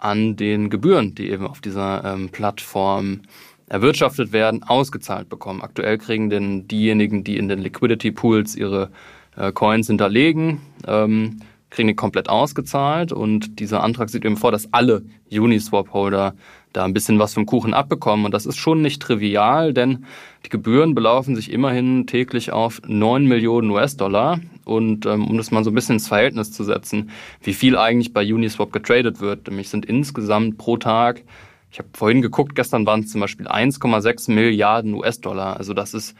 an 0.00 0.36
den 0.36 0.70
Gebühren, 0.70 1.14
die 1.14 1.30
eben 1.30 1.46
auf 1.46 1.60
dieser 1.60 2.04
ähm, 2.04 2.30
Plattform 2.30 3.20
erwirtschaftet 3.68 4.32
werden, 4.32 4.62
ausgezahlt 4.62 5.28
bekommen. 5.28 5.62
Aktuell 5.62 5.98
kriegen 5.98 6.28
denn 6.28 6.66
diejenigen, 6.66 7.22
die 7.22 7.36
in 7.36 7.48
den 7.48 7.60
Liquidity 7.60 8.10
Pools 8.10 8.56
ihre 8.56 8.90
äh, 9.36 9.52
Coins 9.52 9.86
hinterlegen, 9.86 10.60
ähm, 10.86 11.40
kriegen 11.70 11.88
die 11.88 11.94
komplett 11.94 12.28
ausgezahlt. 12.28 13.12
Und 13.12 13.60
dieser 13.60 13.82
Antrag 13.84 14.10
sieht 14.10 14.24
eben 14.24 14.36
vor, 14.36 14.50
dass 14.50 14.72
alle 14.72 15.02
Uniswap-Holder 15.30 16.34
da 16.72 16.84
ein 16.84 16.94
bisschen 16.94 17.18
was 17.18 17.34
vom 17.34 17.46
Kuchen 17.46 17.74
abbekommen. 17.74 18.24
Und 18.24 18.34
das 18.34 18.46
ist 18.46 18.56
schon 18.56 18.82
nicht 18.82 19.00
trivial, 19.02 19.72
denn 19.72 20.04
die 20.44 20.50
Gebühren 20.50 20.94
belaufen 20.94 21.36
sich 21.36 21.52
immerhin 21.52 22.06
täglich 22.06 22.52
auf 22.52 22.80
9 22.86 23.24
Millionen 23.24 23.70
US-Dollar. 23.70 24.40
Und 24.70 25.04
ähm, 25.04 25.26
um 25.26 25.36
das 25.36 25.50
mal 25.50 25.64
so 25.64 25.70
ein 25.70 25.74
bisschen 25.74 25.96
ins 25.96 26.06
Verhältnis 26.06 26.52
zu 26.52 26.62
setzen, 26.62 27.10
wie 27.42 27.54
viel 27.54 27.76
eigentlich 27.76 28.12
bei 28.12 28.22
Uniswap 28.22 28.72
getradet 28.72 29.20
wird, 29.20 29.48
nämlich 29.48 29.68
sind 29.68 29.84
insgesamt 29.84 30.58
pro 30.58 30.76
Tag, 30.76 31.24
ich 31.72 31.78
habe 31.80 31.88
vorhin 31.92 32.22
geguckt, 32.22 32.54
gestern 32.54 32.86
waren 32.86 33.00
es 33.00 33.10
zum 33.10 33.20
Beispiel 33.20 33.48
1,6 33.48 34.30
Milliarden 34.30 34.94
US-Dollar. 34.94 35.56
Also 35.56 35.74
das 35.74 35.92
ist 35.92 36.14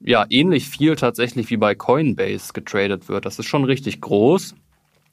ja 0.00 0.26
ähnlich 0.28 0.68
viel 0.68 0.96
tatsächlich 0.96 1.48
wie 1.48 1.56
bei 1.56 1.74
Coinbase 1.74 2.52
getradet 2.52 3.08
wird. 3.08 3.24
Das 3.24 3.38
ist 3.38 3.46
schon 3.46 3.64
richtig 3.64 4.02
groß. 4.02 4.54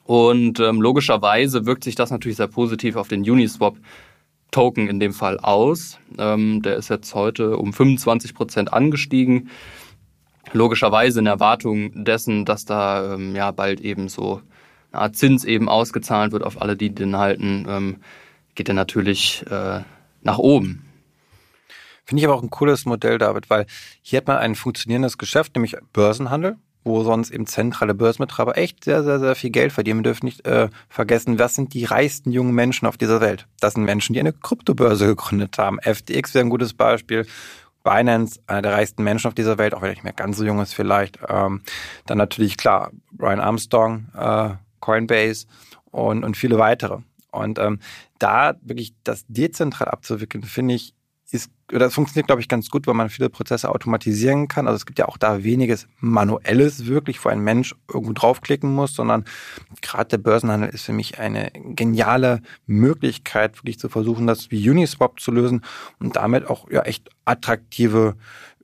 Und 0.04 0.60
ähm, 0.60 0.82
logischerweise 0.82 1.64
wirkt 1.64 1.84
sich 1.84 1.94
das 1.94 2.10
natürlich 2.10 2.36
sehr 2.36 2.48
positiv 2.48 2.96
auf 2.96 3.08
den 3.08 3.22
Uniswap 3.22 3.76
Token 4.50 4.88
in 4.88 5.00
dem 5.00 5.14
Fall 5.14 5.38
aus. 5.38 5.98
Ähm, 6.18 6.60
der 6.60 6.76
ist 6.76 6.90
jetzt 6.90 7.14
heute 7.14 7.56
um 7.56 7.72
25 7.72 8.34
Prozent 8.34 8.72
angestiegen. 8.72 9.48
Logischerweise 10.54 11.18
in 11.18 11.26
Erwartung 11.26 12.04
dessen, 12.04 12.44
dass 12.44 12.64
da 12.64 13.14
ähm, 13.14 13.34
ja 13.34 13.50
bald 13.50 13.80
eben 13.80 14.08
so 14.08 14.40
eine 14.92 15.02
Art 15.02 15.16
Zins 15.16 15.44
eben 15.44 15.68
ausgezahlt 15.68 16.32
wird 16.32 16.44
auf 16.44 16.62
alle, 16.62 16.76
die 16.76 16.94
den 16.94 17.16
halten, 17.16 17.66
ähm, 17.68 17.96
geht 18.54 18.68
er 18.68 18.74
natürlich 18.74 19.44
äh, 19.50 19.80
nach 20.22 20.38
oben. 20.38 20.86
Finde 22.04 22.20
ich 22.20 22.26
aber 22.26 22.36
auch 22.36 22.42
ein 22.42 22.50
cooles 22.50 22.86
Modell, 22.86 23.18
David, 23.18 23.50
weil 23.50 23.66
hier 24.00 24.18
hat 24.18 24.28
man 24.28 24.36
ein 24.38 24.54
funktionierendes 24.54 25.18
Geschäft, 25.18 25.56
nämlich 25.56 25.76
Börsenhandel 25.92 26.56
wo 26.84 27.02
sonst 27.02 27.30
eben 27.30 27.46
zentrale 27.46 27.94
Börsenbetreiber 27.94 28.58
echt 28.58 28.84
sehr, 28.84 29.02
sehr, 29.02 29.18
sehr 29.18 29.34
viel 29.34 29.50
Geld 29.50 29.72
verdienen. 29.72 30.00
Wir 30.00 30.04
dürfen 30.04 30.26
nicht 30.26 30.46
äh, 30.46 30.68
vergessen, 30.88 31.38
was 31.38 31.54
sind 31.54 31.72
die 31.72 31.84
reichsten 31.84 32.30
jungen 32.30 32.54
Menschen 32.54 32.86
auf 32.86 32.98
dieser 32.98 33.20
Welt? 33.20 33.46
Das 33.58 33.72
sind 33.72 33.84
Menschen, 33.84 34.12
die 34.12 34.20
eine 34.20 34.34
Kryptobörse 34.34 35.06
gegründet 35.06 35.56
haben. 35.56 35.78
FTX 35.80 36.34
wäre 36.34 36.44
ein 36.44 36.50
gutes 36.50 36.74
Beispiel. 36.74 37.26
Binance, 37.84 38.40
einer 38.46 38.62
der 38.62 38.72
reichsten 38.72 39.04
Menschen 39.04 39.28
auf 39.28 39.34
dieser 39.34 39.58
Welt, 39.58 39.74
auch 39.74 39.82
wenn 39.82 39.90
er 39.90 39.94
nicht 39.94 40.04
mehr 40.04 40.12
ganz 40.12 40.38
so 40.38 40.44
jung 40.44 40.60
ist 40.60 40.74
vielleicht. 40.74 41.18
Ähm, 41.28 41.62
dann 42.06 42.18
natürlich, 42.18 42.56
klar, 42.56 42.90
Brian 43.12 43.40
Armstrong, 43.40 44.06
äh, 44.16 44.54
Coinbase 44.80 45.46
und, 45.90 46.24
und 46.24 46.36
viele 46.36 46.58
weitere. 46.58 46.98
Und 47.30 47.58
ähm, 47.58 47.78
da 48.18 48.54
wirklich 48.62 48.94
das 49.04 49.24
dezentral 49.28 49.88
abzuwickeln, 49.88 50.42
finde 50.44 50.74
ich 50.74 50.94
ist, 51.32 51.50
oder 51.70 51.86
das 51.86 51.94
funktioniert, 51.94 52.26
glaube 52.26 52.42
ich, 52.42 52.48
ganz 52.48 52.68
gut, 52.68 52.86
weil 52.86 52.94
man 52.94 53.08
viele 53.08 53.30
Prozesse 53.30 53.70
automatisieren 53.70 54.48
kann. 54.48 54.66
Also 54.66 54.76
es 54.76 54.86
gibt 54.86 54.98
ja 54.98 55.08
auch 55.08 55.16
da 55.16 55.42
weniges 55.42 55.86
Manuelles 55.98 56.86
wirklich, 56.86 57.24
wo 57.24 57.28
ein 57.30 57.40
Mensch 57.40 57.74
irgendwo 57.92 58.12
draufklicken 58.12 58.72
muss, 58.72 58.94
sondern 58.94 59.24
gerade 59.80 60.10
der 60.10 60.18
Börsenhandel 60.18 60.68
ist 60.70 60.84
für 60.84 60.92
mich 60.92 61.18
eine 61.18 61.50
geniale 61.54 62.42
Möglichkeit, 62.66 63.56
wirklich 63.58 63.78
zu 63.78 63.88
versuchen, 63.88 64.26
das 64.26 64.50
wie 64.50 64.68
Uniswap 64.68 65.20
zu 65.20 65.32
lösen 65.32 65.62
und 65.98 66.16
damit 66.16 66.48
auch 66.48 66.70
ja 66.70 66.82
echt 66.82 67.08
attraktive 67.24 68.16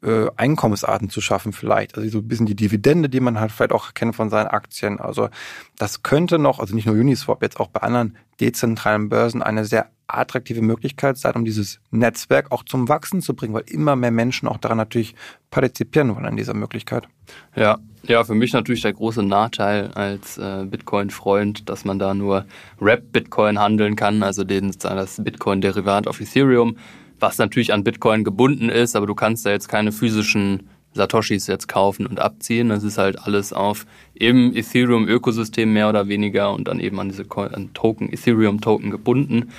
äh, 0.02 0.26
Einkommensarten 0.36 1.10
zu 1.10 1.20
schaffen 1.20 1.52
vielleicht. 1.52 1.96
Also 1.96 2.08
so 2.08 2.18
ein 2.18 2.28
bisschen 2.28 2.46
die 2.46 2.56
Dividende, 2.56 3.08
die 3.08 3.20
man 3.20 3.38
halt 3.38 3.52
vielleicht 3.52 3.72
auch 3.72 3.94
kennt 3.94 4.16
von 4.16 4.30
seinen 4.30 4.48
Aktien. 4.48 5.00
Also 5.00 5.28
das 5.76 6.02
könnte 6.02 6.38
noch, 6.38 6.58
also 6.58 6.74
nicht 6.74 6.86
nur 6.86 6.94
Uniswap, 6.94 7.42
jetzt 7.42 7.60
auch 7.60 7.68
bei 7.68 7.80
anderen 7.80 8.16
dezentralen 8.40 9.08
Börsen 9.08 9.42
eine 9.42 9.64
sehr 9.64 9.90
attraktive 10.06 10.62
Möglichkeit 10.62 11.18
sein, 11.18 11.34
um 11.34 11.44
dieses 11.44 11.80
Netzwerk 11.90 12.50
auch 12.50 12.64
zum 12.64 12.88
Wachsen 12.88 13.20
zu 13.20 13.34
bringen, 13.34 13.54
weil 13.54 13.64
immer 13.68 13.96
mehr 13.96 14.10
Menschen 14.10 14.48
auch 14.48 14.58
daran 14.58 14.78
natürlich 14.78 15.14
partizipieren 15.50 16.14
wollen 16.14 16.26
an 16.26 16.36
dieser 16.36 16.54
Möglichkeit. 16.54 17.06
Ja, 17.54 17.78
ja, 18.02 18.24
für 18.24 18.34
mich 18.34 18.52
natürlich 18.52 18.82
der 18.82 18.94
große 18.94 19.22
Nachteil 19.22 19.88
als 19.92 20.38
äh, 20.38 20.64
Bitcoin-Freund, 20.64 21.68
dass 21.68 21.84
man 21.84 21.98
da 21.98 22.14
nur 22.14 22.46
Rap-Bitcoin 22.80 23.58
handeln 23.58 23.94
kann, 23.94 24.22
also 24.22 24.42
den, 24.42 24.72
das 24.80 25.22
Bitcoin-Derivat 25.22 26.08
auf 26.08 26.20
Ethereum, 26.20 26.76
was 27.20 27.38
natürlich 27.38 27.72
an 27.72 27.84
Bitcoin 27.84 28.24
gebunden 28.24 28.68
ist, 28.68 28.96
aber 28.96 29.06
du 29.06 29.14
kannst 29.14 29.46
da 29.46 29.50
jetzt 29.50 29.68
keine 29.68 29.92
physischen 29.92 30.68
Satoshis 30.92 31.46
jetzt 31.46 31.68
kaufen 31.68 32.06
und 32.06 32.20
abziehen. 32.20 32.68
Das 32.70 32.82
ist 32.82 32.98
halt 32.98 33.18
alles 33.24 33.52
auf 33.52 33.86
im 34.14 34.54
Ethereum-Ökosystem 34.54 35.72
mehr 35.72 35.88
oder 35.88 36.08
weniger 36.08 36.52
und 36.52 36.66
dann 36.66 36.80
eben 36.80 36.98
an 36.98 37.08
diese 37.08 37.26
Token, 37.28 38.12
Ethereum-Token 38.12 38.90
gebunden. 38.90 39.50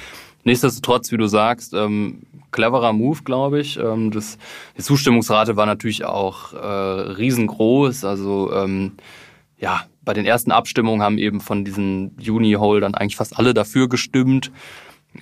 Nichtsdestotrotz, 0.43 1.11
wie 1.11 1.17
du 1.17 1.27
sagst, 1.27 1.73
ähm, 1.73 2.23
cleverer 2.51 2.93
Move, 2.93 3.19
glaube 3.23 3.59
ich. 3.59 3.77
Ähm, 3.77 4.11
das, 4.11 4.37
die 4.77 4.81
Zustimmungsrate 4.81 5.55
war 5.55 5.65
natürlich 5.65 6.03
auch 6.03 6.53
äh, 6.53 6.57
riesengroß. 6.57 8.03
Also 8.03 8.51
ähm, 8.53 8.93
ja, 9.59 9.83
bei 10.01 10.13
den 10.13 10.25
ersten 10.25 10.51
Abstimmungen 10.51 11.03
haben 11.03 11.17
eben 11.17 11.39
von 11.39 11.63
diesen 11.63 12.17
Juni-Holdern 12.19 12.95
eigentlich 12.95 13.15
fast 13.15 13.37
alle 13.37 13.53
dafür 13.53 13.87
gestimmt 13.87 14.51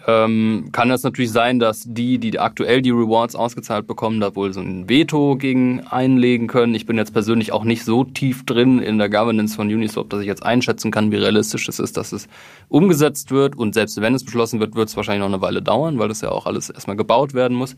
ähm, 0.06 0.70
kann 0.72 0.92
es 0.92 1.02
natürlich 1.02 1.32
sein, 1.32 1.60
dass 1.60 1.84
die, 1.88 2.20
die 2.20 2.38
aktuell 2.38 2.82
die 2.84 2.92
Rewards 2.92 3.36
ausgezahlt 3.36 3.88
bekommen, 3.88 4.20
da 4.20 4.36
wohl 4.36 4.54
so 4.54 4.60
ein 4.60 4.88
Veto 4.88 5.36
gegen 5.36 5.82
einlegen 5.82 6.48
können. 6.48 6.76
Ich 6.76 6.86
bin 6.86 6.98
jetzt 6.98 7.12
persönlich 7.12 7.52
auch 7.52 7.64
nicht 7.64 7.84
so 7.84 8.04
tief 8.04 8.46
drin 8.46 8.80
in 8.80 9.00
der 9.00 9.10
Governance 9.10 9.56
von 9.56 9.68
Uniswap, 9.68 10.10
dass 10.10 10.22
ich 10.22 10.28
jetzt 10.28 10.44
einschätzen 10.44 10.92
kann, 10.92 11.12
wie 11.12 11.16
realistisch 11.16 11.68
es 11.68 11.80
ist, 11.80 11.98
dass 11.98 12.12
es 12.12 12.28
umgesetzt 12.68 13.32
wird. 13.32 13.56
Und 13.56 13.74
selbst 13.74 14.00
wenn 14.00 14.14
es 14.14 14.24
beschlossen 14.24 14.60
wird, 14.60 14.76
wird 14.76 14.90
es 14.90 14.96
wahrscheinlich 14.96 15.22
noch 15.22 15.34
eine 15.34 15.42
Weile 15.42 15.64
dauern, 15.64 15.98
weil 15.98 16.08
das 16.08 16.22
ja 16.22 16.30
auch 16.30 16.46
alles 16.46 16.70
erstmal 16.70 16.96
gebaut 16.96 17.34
werden 17.34 17.58
muss. 17.58 17.76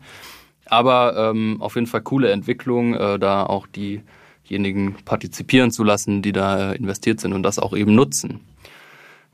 Aber 0.66 1.16
ähm, 1.16 1.56
auf 1.60 1.76
jeden 1.76 1.86
Fall 1.86 2.02
coole 2.02 2.30
Entwicklung, 2.30 2.94
äh, 2.94 3.18
da 3.18 3.46
auch 3.46 3.66
diejenigen 3.66 4.96
partizipieren 5.06 5.70
zu 5.70 5.82
lassen, 5.82 6.20
die 6.20 6.32
da 6.32 6.72
investiert 6.72 7.20
sind 7.20 7.32
und 7.32 7.42
das 7.42 7.58
auch 7.58 7.74
eben 7.74 7.94
nutzen. 7.94 8.40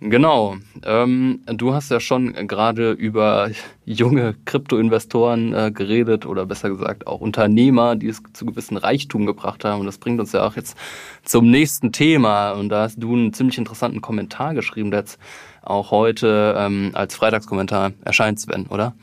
Genau. 0.01 0.57
Ähm, 0.85 1.41
du 1.47 1.75
hast 1.75 1.91
ja 1.91 1.99
schon 1.99 2.33
gerade 2.47 2.93
über 2.93 3.51
junge 3.85 4.37
Kryptoinvestoren 4.45 5.53
äh, 5.53 5.73
geredet 5.73 6.25
oder 6.25 6.47
besser 6.47 6.71
gesagt 6.71 7.09
auch 7.09 7.21
Unternehmer, 7.21 7.97
die 7.97 8.07
es 8.07 8.23
zu 8.33 8.47
gewissen 8.47 8.77
Reichtum 8.77 9.27
gebracht 9.27 9.65
haben. 9.65 9.81
Und 9.81 9.87
das 9.87 9.99
bringt 9.99 10.21
uns 10.21 10.31
ja 10.31 10.47
auch 10.47 10.55
jetzt 10.55 10.77
zum 11.25 11.51
nächsten 11.51 11.91
Thema. 11.91 12.53
Und 12.53 12.69
da 12.69 12.83
hast 12.83 13.03
du 13.03 13.13
einen 13.13 13.33
ziemlich 13.33 13.59
interessanten 13.59 14.01
Kommentar 14.01 14.55
geschrieben, 14.55 14.93
der 14.93 15.01
jetzt 15.01 15.19
auch 15.63 15.91
heute 15.91 16.55
ähm, 16.57 16.91
als 16.95 17.17
Freitagskommentar 17.17 17.91
erscheint, 18.05 18.39
Sven, 18.39 18.67
oder? 18.67 18.95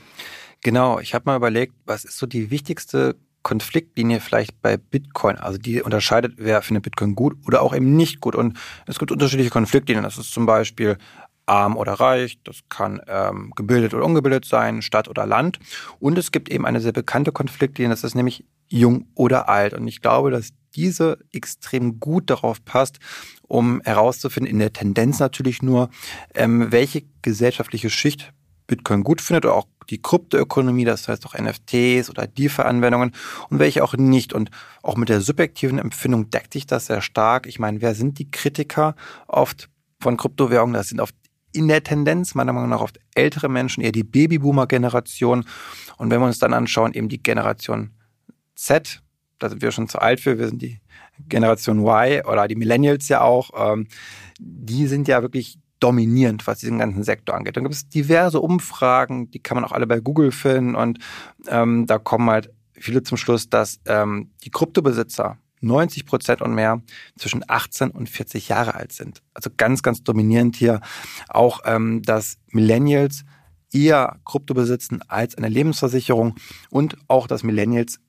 Genau. 0.64 1.00
Ich 1.00 1.14
habe 1.14 1.26
mal 1.26 1.36
überlegt, 1.36 1.74
was 1.86 2.06
ist 2.06 2.18
so 2.18 2.26
die 2.26 2.52
wichtigste 2.52 3.18
Konfliktlinie 3.46 4.22
vielleicht 4.22 4.60
bei 4.64 4.76
Bitcoin. 4.76 5.38
Also 5.38 5.60
die 5.60 5.84
unterscheidet, 5.84 6.34
wer 6.38 6.64
findet 6.64 6.84
Bitcoin 6.84 7.14
gut 7.14 7.38
oder 7.46 7.62
auch 7.62 7.76
eben 7.76 7.96
nicht 7.96 8.20
gut. 8.20 8.36
Und 8.36 8.58
es 8.88 8.98
gibt 8.98 9.12
unterschiedliche 9.12 9.52
Konfliktlinien. 9.52 10.04
Das 10.04 10.18
ist 10.18 10.34
zum 10.34 10.48
Beispiel 10.48 10.98
arm 11.46 11.78
oder 11.78 11.94
reich, 11.94 12.40
das 12.44 12.62
kann 12.70 13.00
ähm, 13.08 13.54
gebildet 13.56 13.94
oder 13.94 14.04
ungebildet 14.04 14.46
sein, 14.46 14.82
Stadt 14.82 15.08
oder 15.08 15.28
Land. 15.28 15.60
Und 16.00 16.18
es 16.18 16.32
gibt 16.32 16.50
eben 16.50 16.66
eine 16.66 16.82
sehr 16.82 16.92
bekannte 16.92 17.32
Konfliktlinie, 17.32 17.92
das 17.92 18.04
ist 18.04 18.16
nämlich 18.16 18.46
jung 18.68 19.06
oder 19.14 19.48
alt. 19.48 19.76
Und 19.76 19.88
ich 19.88 20.02
glaube, 20.02 20.32
dass 20.32 20.50
diese 20.74 21.20
extrem 21.32 22.00
gut 22.00 22.32
darauf 22.32 22.66
passt, 22.66 22.98
um 23.44 23.80
herauszufinden, 23.86 24.52
in 24.52 24.58
der 24.58 24.74
Tendenz 24.74 25.20
natürlich 25.20 25.62
nur, 25.62 25.92
ähm, 26.34 26.72
welche 26.72 27.04
gesellschaftliche 27.22 27.92
Schicht 27.92 28.34
Bitcoin 28.66 29.04
gut 29.04 29.22
findet 29.22 29.46
oder 29.46 29.54
auch 29.54 29.68
die 29.90 30.02
Kryptoökonomie, 30.02 30.86
das 30.86 31.08
heißt 31.08 31.26
auch 31.26 31.34
NFTs 31.34 32.10
oder 32.10 32.28
DeFi-Anwendungen 32.28 33.12
und 33.50 33.60
welche 33.60 33.84
auch 33.84 33.94
nicht. 33.94 34.34
Und 34.34 34.52
auch 34.82 34.96
mit 34.96 35.10
der 35.10 35.22
subjektiven 35.22 35.80
Empfindung 35.80 36.30
deckt 36.30 36.54
sich 36.54 36.66
das 36.66 36.88
sehr 36.88 37.02
stark. 37.02 37.48
Ich 37.48 37.60
meine, 37.60 37.82
wer 37.82 37.96
sind 37.96 38.20
die 38.20 38.30
Kritiker 38.30 38.96
oft 39.28 39.70
von 40.00 40.18
Kryptowährungen? 40.18 40.74
Das 40.74 40.90
sind 40.90 41.00
oft 41.00 41.16
in 41.52 41.68
der 41.68 41.84
Tendenz 41.84 42.36
meiner 42.36 42.54
Meinung 42.54 42.70
nach 42.70 42.82
oft 42.82 43.00
ältere 43.16 43.48
Menschen, 43.48 43.82
eher 43.82 43.94
die 43.94 44.04
Babyboomer-Generation. 44.04 45.46
Und 45.98 46.10
wenn 46.10 46.20
wir 46.20 46.28
uns 46.28 46.40
dann 46.40 46.54
anschauen, 46.54 46.94
eben 46.94 47.08
die 47.08 47.24
Generation 47.24 47.92
Z, 48.56 49.02
da 49.40 49.50
sind 49.50 49.62
wir 49.62 49.72
schon 49.72 49.88
zu 49.88 50.00
alt 50.00 50.20
für, 50.20 50.38
wir 50.38 50.48
sind 50.48 50.62
die 50.62 50.80
Generation 51.30 51.80
Y 51.80 52.26
oder 52.26 52.48
die 52.48 52.56
Millennials 52.56 53.08
ja 53.08 53.22
auch, 53.22 53.52
ähm, 53.56 53.88
die 54.40 54.88
sind 54.88 55.08
ja 55.08 55.22
wirklich 55.22 55.58
dominierend, 55.86 56.48
was 56.48 56.60
diesen 56.60 56.80
ganzen 56.80 57.04
Sektor 57.04 57.36
angeht. 57.36 57.56
Dann 57.56 57.64
gibt 57.64 57.76
es 57.76 57.88
diverse 57.88 58.42
Umfragen, 58.42 59.30
die 59.30 59.40
kann 59.40 59.56
man 59.56 59.64
auch 59.64 59.72
alle 59.72 59.86
bei 59.86 60.00
Google 60.00 60.32
finden 60.32 60.74
und 60.74 60.98
ähm, 61.48 61.86
da 61.86 62.00
kommen 62.00 62.28
halt 62.32 62.52
viele 62.74 63.04
zum 63.04 63.18
Schluss, 63.18 63.50
dass 63.50 63.80
ähm, 63.86 64.32
die 64.44 64.50
Kryptobesitzer 64.50 65.38
90 65.62 66.08
Prozent 66.08 66.42
und 66.42 66.56
mehr 66.56 66.82
zwischen 67.18 67.44
18 67.48 67.92
und 67.92 68.10
40 68.10 68.50
Jahre 68.50 68.74
alt 68.74 68.94
sind. 68.94 69.22
Also 69.36 69.52
ganz, 69.56 69.84
ganz 69.84 70.04
dominierend 70.04 70.56
hier 70.56 70.82
auch, 71.30 71.62
ähm, 71.66 72.02
dass 72.02 72.38
Millennials 72.48 73.24
eher 73.72 74.20
Krypto 74.26 74.56
besitzen 74.56 75.02
als 75.08 75.36
eine 75.36 75.50
Lebensversicherung 75.50 76.36
und 76.72 76.98
auch, 77.08 77.28
dass 77.28 77.44
Millennials 77.44 78.00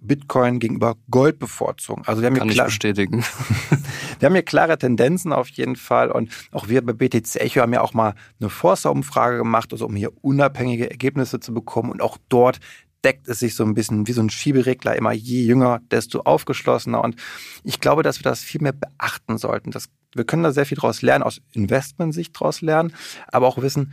Bitcoin 0.00 0.60
gegenüber 0.60 0.96
Gold 1.10 1.38
bevorzugen. 1.38 2.02
Also 2.06 2.22
wir 2.22 2.28
haben 2.28 2.36
Kann 2.36 2.48
hier 2.48 2.54
klar, 2.54 2.66
bestätigen. 2.66 3.24
wir 4.18 4.26
haben 4.26 4.34
hier 4.34 4.44
klare 4.44 4.78
Tendenzen 4.78 5.32
auf 5.32 5.48
jeden 5.48 5.76
Fall 5.76 6.10
und 6.10 6.30
auch 6.52 6.68
wir 6.68 6.82
bei 6.82 6.92
BTC 6.92 7.36
Echo 7.36 7.60
haben 7.60 7.72
ja 7.72 7.80
auch 7.80 7.94
mal 7.94 8.14
eine 8.40 8.48
Forster-Umfrage 8.48 9.38
gemacht, 9.38 9.72
also 9.72 9.86
um 9.86 9.96
hier 9.96 10.12
unabhängige 10.22 10.90
Ergebnisse 10.90 11.40
zu 11.40 11.52
bekommen 11.52 11.90
und 11.90 12.00
auch 12.00 12.16
dort 12.28 12.60
deckt 13.04 13.28
es 13.28 13.40
sich 13.40 13.54
so 13.54 13.64
ein 13.64 13.74
bisschen 13.74 14.06
wie 14.06 14.12
so 14.12 14.22
ein 14.22 14.30
Schieberegler 14.30 14.96
immer 14.96 15.12
je 15.12 15.42
jünger, 15.44 15.80
desto 15.90 16.20
aufgeschlossener 16.20 17.02
und 17.02 17.16
ich 17.64 17.80
glaube, 17.80 18.02
dass 18.02 18.20
wir 18.20 18.24
das 18.24 18.40
viel 18.40 18.60
mehr 18.60 18.72
beachten 18.72 19.38
sollten. 19.38 19.70
Das, 19.70 19.88
wir 20.14 20.24
können 20.24 20.42
da 20.42 20.52
sehr 20.52 20.66
viel 20.66 20.78
draus 20.78 21.02
lernen, 21.02 21.24
aus 21.24 21.40
Investmentsicht 21.52 22.38
draus 22.38 22.60
lernen, 22.60 22.92
aber 23.28 23.46
auch 23.46 23.58
wissen, 23.58 23.92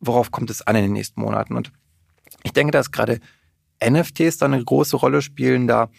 worauf 0.00 0.30
kommt 0.30 0.50
es 0.50 0.62
an 0.62 0.76
in 0.76 0.82
den 0.82 0.92
nächsten 0.92 1.20
Monaten 1.20 1.56
und 1.56 1.72
ich 2.42 2.52
denke, 2.52 2.70
dass 2.70 2.90
gerade 2.90 3.20
NFTs 3.84 4.38
da 4.38 4.46
eine 4.46 4.62
große 4.62 4.96
Rolle 4.96 5.22
spielen, 5.22 5.66
da 5.66 5.90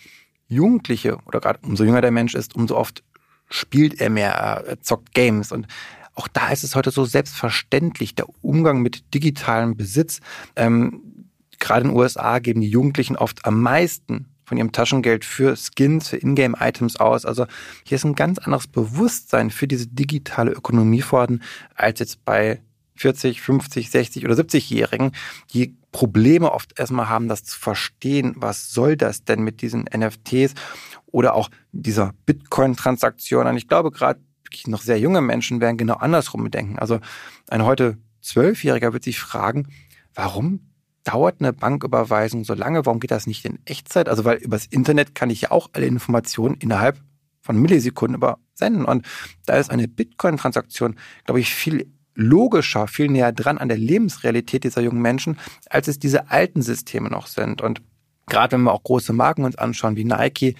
Jugendliche 0.48 1.18
oder 1.26 1.40
gerade 1.40 1.60
umso 1.64 1.84
jünger 1.84 2.02
der 2.02 2.12
Mensch 2.12 2.36
ist, 2.36 2.56
umso 2.56 2.76
oft 2.76 3.04
spielt 3.50 4.00
er 4.00 4.10
mehr, 4.10 4.34
er 4.34 4.82
zockt 4.82 5.14
Games 5.14 5.52
und 5.52 5.68
auch 6.14 6.28
da 6.28 6.50
ist 6.50 6.64
es 6.64 6.76
heute 6.76 6.92
so 6.92 7.06
selbstverständlich, 7.06 8.16
der 8.16 8.28
Umgang 8.44 8.82
mit 8.82 9.14
digitalem 9.14 9.78
Besitz. 9.78 10.20
Ähm, 10.56 11.28
gerade 11.60 11.84
in 11.84 11.90
den 11.90 11.98
USA 11.98 12.40
geben 12.40 12.62
die 12.62 12.70
Jugendlichen 12.70 13.16
oft 13.16 13.46
am 13.46 13.62
meisten 13.62 14.28
von 14.44 14.58
ihrem 14.58 14.74
Taschengeld 14.74 15.24
für 15.24 15.56
Skins, 15.56 16.10
für 16.10 16.18
Ingame-Items 16.18 16.98
aus. 16.98 17.26
Also 17.26 17.46
hier 17.86 17.96
ist 17.96 18.04
ein 18.04 18.16
ganz 18.16 18.40
anderes 18.40 18.68
Bewusstsein 18.68 19.50
für 19.50 19.68
diese 19.68 19.88
digitale 19.88 20.52
Ökonomie 20.52 21.02
vorhanden, 21.02 21.42
als 21.76 22.00
jetzt 22.00 22.26
bei 22.26 22.62
40, 22.96 23.42
50, 23.42 23.90
60 23.90 24.26
oder 24.26 24.36
70-Jährigen, 24.36 25.14
die 25.54 25.78
Probleme 25.92 26.52
oft 26.52 26.80
erstmal 26.80 27.10
haben, 27.10 27.28
das 27.28 27.44
zu 27.44 27.60
verstehen, 27.60 28.34
was 28.38 28.72
soll 28.72 28.96
das 28.96 29.24
denn 29.24 29.44
mit 29.44 29.62
diesen 29.62 29.86
NFTs 29.96 30.54
oder 31.08 31.36
auch 31.36 31.50
dieser 31.72 32.14
Bitcoin-Transaktion. 32.26 33.48
Und 33.48 33.58
ich 33.58 33.68
glaube, 33.68 33.92
gerade 33.92 34.22
noch 34.68 34.82
sehr 34.82 35.00
junge 35.00 35.22
Menschen 35.22 35.62
werden 35.62 35.78
genau 35.78 35.96
andersrum 35.96 36.50
denken. 36.52 36.80
Also 36.80 37.00
ein 37.50 37.64
heute 37.64 37.98
Zwölfjähriger 38.22 38.94
wird 38.94 39.04
sich 39.04 39.20
fragen, 39.20 39.68
warum 40.14 40.72
dauert 41.04 41.38
eine 41.40 41.54
Banküberweisung 41.54 42.44
so 42.44 42.54
lange? 42.54 42.86
Warum 42.86 43.00
geht 43.00 43.12
das 43.12 43.28
nicht 43.28 43.46
in 43.46 43.60
Echtzeit? 43.66 44.08
Also, 44.08 44.26
weil 44.26 44.38
übers 44.38 44.66
Internet 44.68 45.16
kann 45.16 45.30
ich 45.30 45.42
ja 45.42 45.52
auch 45.52 45.70
alle 45.74 45.88
Informationen 45.88 46.56
innerhalb 46.56 47.02
von 47.42 47.58
Millisekunden 47.58 48.16
übersenden. 48.16 48.86
Und 48.86 49.06
da 49.46 49.56
ist 49.56 49.72
eine 49.72 49.88
Bitcoin-Transaktion, 49.88 50.96
glaube 51.26 51.40
ich, 51.40 51.54
viel 51.54 51.92
logischer, 52.16 52.88
viel 52.88 53.08
näher 53.08 53.32
dran 53.32 53.58
an 53.58 53.70
der 53.70 53.78
Lebensrealität 53.78 54.64
dieser 54.64 54.82
jungen 54.82 55.02
Menschen, 55.02 55.40
als 55.70 55.88
es 55.88 56.00
diese 56.00 56.30
alten 56.30 56.62
Systeme 56.62 57.10
noch 57.10 57.28
sind. 57.28 57.62
Und 57.62 57.82
gerade 58.28 58.54
wenn 58.54 58.64
wir 58.64 58.74
auch 58.74 58.84
große 58.84 59.14
Marken 59.14 59.44
uns 59.44 59.56
anschauen, 59.56 59.96
wie 59.96 60.06
Nike, 60.06 60.56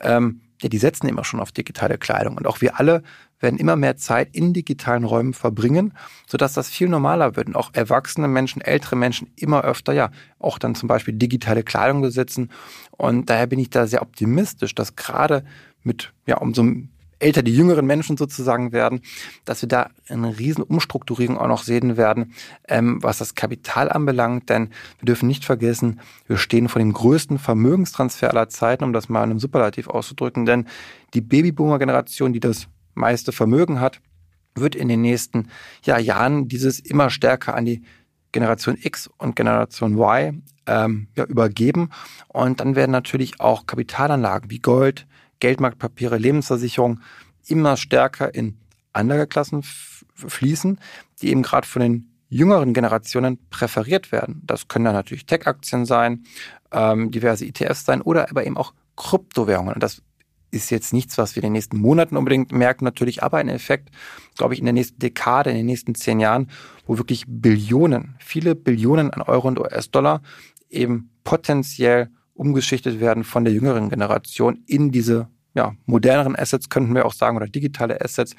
ähm, 0.00 0.40
ja, 0.62 0.68
die 0.68 0.78
setzen 0.78 1.08
immer 1.08 1.24
schon 1.24 1.40
auf 1.40 1.52
digitale 1.52 1.98
Kleidung. 1.98 2.36
Und 2.36 2.46
auch 2.46 2.60
wir 2.60 2.80
alle 2.80 3.02
werden 3.40 3.58
immer 3.58 3.76
mehr 3.76 3.96
Zeit 3.96 4.34
in 4.34 4.54
digitalen 4.54 5.04
Räumen 5.04 5.34
verbringen, 5.34 5.92
sodass 6.26 6.54
das 6.54 6.70
viel 6.70 6.88
normaler 6.88 7.36
wird 7.36 7.48
und 7.48 7.56
auch 7.56 7.70
erwachsene 7.74 8.28
Menschen, 8.28 8.62
ältere 8.62 8.96
Menschen 8.96 9.30
immer 9.36 9.64
öfter, 9.64 9.92
ja, 9.92 10.10
auch 10.38 10.58
dann 10.58 10.74
zum 10.74 10.88
Beispiel 10.88 11.14
digitale 11.14 11.62
Kleidung 11.62 12.00
besitzen. 12.00 12.50
Und 12.92 13.28
daher 13.28 13.46
bin 13.46 13.58
ich 13.58 13.68
da 13.68 13.86
sehr 13.86 14.00
optimistisch, 14.00 14.74
dass 14.74 14.96
gerade 14.96 15.44
mit, 15.82 16.14
ja, 16.26 16.38
umso 16.38 16.64
älter 17.18 17.42
die 17.42 17.54
jüngeren 17.54 17.86
Menschen 17.86 18.16
sozusagen 18.16 18.72
werden, 18.72 19.00
dass 19.44 19.62
wir 19.62 19.68
da 19.68 19.90
eine 20.08 20.38
riesen 20.38 20.62
Umstrukturierung 20.62 21.38
auch 21.38 21.48
noch 21.48 21.62
sehen 21.62 21.96
werden, 21.96 22.34
ähm, 22.68 23.02
was 23.02 23.18
das 23.18 23.34
Kapital 23.34 23.90
anbelangt. 23.90 24.50
Denn 24.50 24.70
wir 24.98 25.06
dürfen 25.06 25.26
nicht 25.26 25.44
vergessen, 25.44 26.00
wir 26.26 26.36
stehen 26.36 26.68
vor 26.68 26.80
dem 26.80 26.92
größten 26.92 27.38
Vermögenstransfer 27.38 28.30
aller 28.30 28.48
Zeiten, 28.48 28.84
um 28.84 28.92
das 28.92 29.08
mal 29.08 29.24
in 29.24 29.30
einem 29.30 29.38
Superlativ 29.38 29.88
auszudrücken. 29.88 30.46
Denn 30.46 30.66
die 31.14 31.20
Babyboomer-Generation, 31.20 32.32
die 32.32 32.40
das 32.40 32.68
meiste 32.94 33.32
Vermögen 33.32 33.80
hat, 33.80 34.00
wird 34.54 34.74
in 34.74 34.88
den 34.88 35.02
nächsten 35.02 35.48
ja, 35.84 35.98
Jahren 35.98 36.48
dieses 36.48 36.80
immer 36.80 37.10
stärker 37.10 37.54
an 37.54 37.64
die 37.64 37.82
Generation 38.32 38.76
X 38.80 39.08
und 39.18 39.36
Generation 39.36 39.94
Y 39.94 40.42
ähm, 40.66 41.08
ja, 41.16 41.24
übergeben. 41.24 41.90
Und 42.28 42.60
dann 42.60 42.76
werden 42.76 42.90
natürlich 42.90 43.40
auch 43.40 43.66
Kapitalanlagen 43.66 44.50
wie 44.50 44.58
Gold, 44.58 45.06
Geldmarktpapiere, 45.40 46.18
Lebensversicherung 46.18 47.00
immer 47.46 47.76
stärker 47.76 48.34
in 48.34 48.58
Anlageklassen 48.92 49.62
fließen, 50.14 50.78
die 51.20 51.30
eben 51.30 51.42
gerade 51.42 51.66
von 51.66 51.82
den 51.82 52.10
jüngeren 52.28 52.74
Generationen 52.74 53.38
präferiert 53.50 54.10
werden. 54.10 54.42
Das 54.44 54.68
können 54.68 54.86
dann 54.86 54.94
natürlich 54.94 55.26
Tech-Aktien 55.26 55.84
sein, 55.84 56.24
ähm, 56.72 57.10
diverse 57.10 57.46
ETFs 57.46 57.84
sein 57.84 58.02
oder 58.02 58.30
aber 58.30 58.46
eben 58.46 58.56
auch 58.56 58.72
Kryptowährungen. 58.96 59.74
Und 59.74 59.82
das 59.82 60.02
ist 60.50 60.70
jetzt 60.70 60.92
nichts, 60.92 61.18
was 61.18 61.36
wir 61.36 61.42
in 61.42 61.48
den 61.48 61.52
nächsten 61.52 61.78
Monaten 61.78 62.16
unbedingt 62.16 62.52
merken, 62.52 62.84
natürlich, 62.84 63.22
aber 63.22 63.38
ein 63.38 63.48
Effekt, 63.48 63.90
glaube 64.36 64.54
ich, 64.54 64.60
in 64.60 64.66
der 64.66 64.72
nächsten 64.72 64.98
Dekade, 64.98 65.50
in 65.50 65.56
den 65.56 65.66
nächsten 65.66 65.94
zehn 65.94 66.18
Jahren, 66.18 66.50
wo 66.86 66.98
wirklich 66.98 67.24
Billionen, 67.28 68.16
viele 68.18 68.54
Billionen 68.54 69.10
an 69.10 69.22
Euro 69.22 69.48
und 69.48 69.58
US-Dollar 69.60 70.22
eben 70.70 71.10
potenziell 71.24 72.10
umgeschichtet 72.36 73.00
werden 73.00 73.24
von 73.24 73.44
der 73.44 73.52
jüngeren 73.52 73.88
Generation 73.88 74.62
in 74.66 74.92
diese 74.92 75.28
ja, 75.56 75.74
moderneren 75.86 76.36
Assets 76.36 76.68
könnten 76.68 76.94
wir 76.94 77.06
auch 77.06 77.14
sagen 77.14 77.36
oder 77.36 77.46
digitale 77.46 77.98
Assets. 78.02 78.36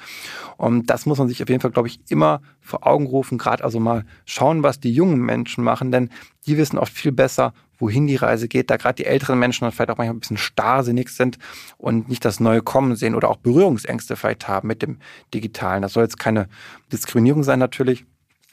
Und 0.55 0.85
das 0.91 1.07
muss 1.07 1.17
man 1.17 1.27
sich 1.27 1.41
auf 1.41 1.49
jeden 1.49 1.61
Fall, 1.61 1.71
glaube 1.71 1.87
ich, 1.87 1.99
immer 2.09 2.41
vor 2.61 2.85
Augen 2.85 3.07
rufen. 3.07 3.39
Gerade 3.39 3.63
also 3.63 3.79
mal 3.79 4.05
schauen, 4.25 4.61
was 4.61 4.79
die 4.79 4.93
jungen 4.93 5.19
Menschen 5.19 5.63
machen, 5.63 5.91
denn 5.91 6.11
die 6.45 6.57
wissen 6.57 6.77
oft 6.77 6.93
viel 6.93 7.11
besser, 7.11 7.53
wohin 7.79 8.05
die 8.05 8.17
Reise 8.17 8.47
geht. 8.47 8.69
Da 8.69 8.77
gerade 8.77 8.95
die 8.95 9.05
älteren 9.05 9.39
Menschen 9.39 9.65
dann 9.65 9.71
vielleicht 9.71 9.89
auch 9.89 9.97
manchmal 9.97 10.15
ein 10.15 10.19
bisschen 10.19 10.37
starrsinnig 10.37 11.09
sind 11.09 11.39
und 11.77 12.07
nicht 12.07 12.23
das 12.23 12.39
Neue 12.39 12.61
kommen 12.61 12.95
sehen 12.95 13.15
oder 13.15 13.29
auch 13.29 13.37
Berührungsängste 13.37 14.15
vielleicht 14.15 14.47
haben 14.47 14.67
mit 14.67 14.83
dem 14.83 14.99
Digitalen. 15.33 15.81
Das 15.81 15.93
soll 15.93 16.03
jetzt 16.03 16.19
keine 16.19 16.47
Diskriminierung 16.91 17.43
sein 17.43 17.57
natürlich. 17.57 18.05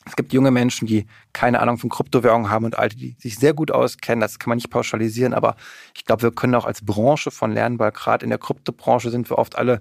Es 0.07 0.17
gibt 0.17 0.33
junge 0.33 0.51
Menschen, 0.51 0.87
die 0.87 1.07
keine 1.33 1.61
Ahnung 1.61 1.79
von 1.79 1.91
Kryptowährungen 1.91 2.51
haben 2.51 2.65
und 2.65 2.79
alte, 2.79 2.97
die 2.97 3.17
sich 3.19 3.37
sehr 3.37 3.55
gut 3.55 3.71
auskennen. 3.71 4.21
Das 4.21 4.39
kann 4.39 4.51
man 4.51 4.57
nicht 4.57 4.71
pauschalisieren, 4.71 5.35
aber 5.35 5.57
ich 5.95 6.05
glaube, 6.05 6.23
wir 6.23 6.31
können 6.33 6.55
auch 6.55 6.67
als 6.67 6.85
Branche 6.85 7.31
von 7.31 7.53
lernen, 7.53 7.79
weil 7.79 7.93
gerade 7.93 8.25
in 8.25 8.31
der 8.31 8.39
Kryptobranche 8.39 9.11
sind 9.11 9.31
wir 9.31 9.39
oft 9.39 9.57
alle 9.57 9.81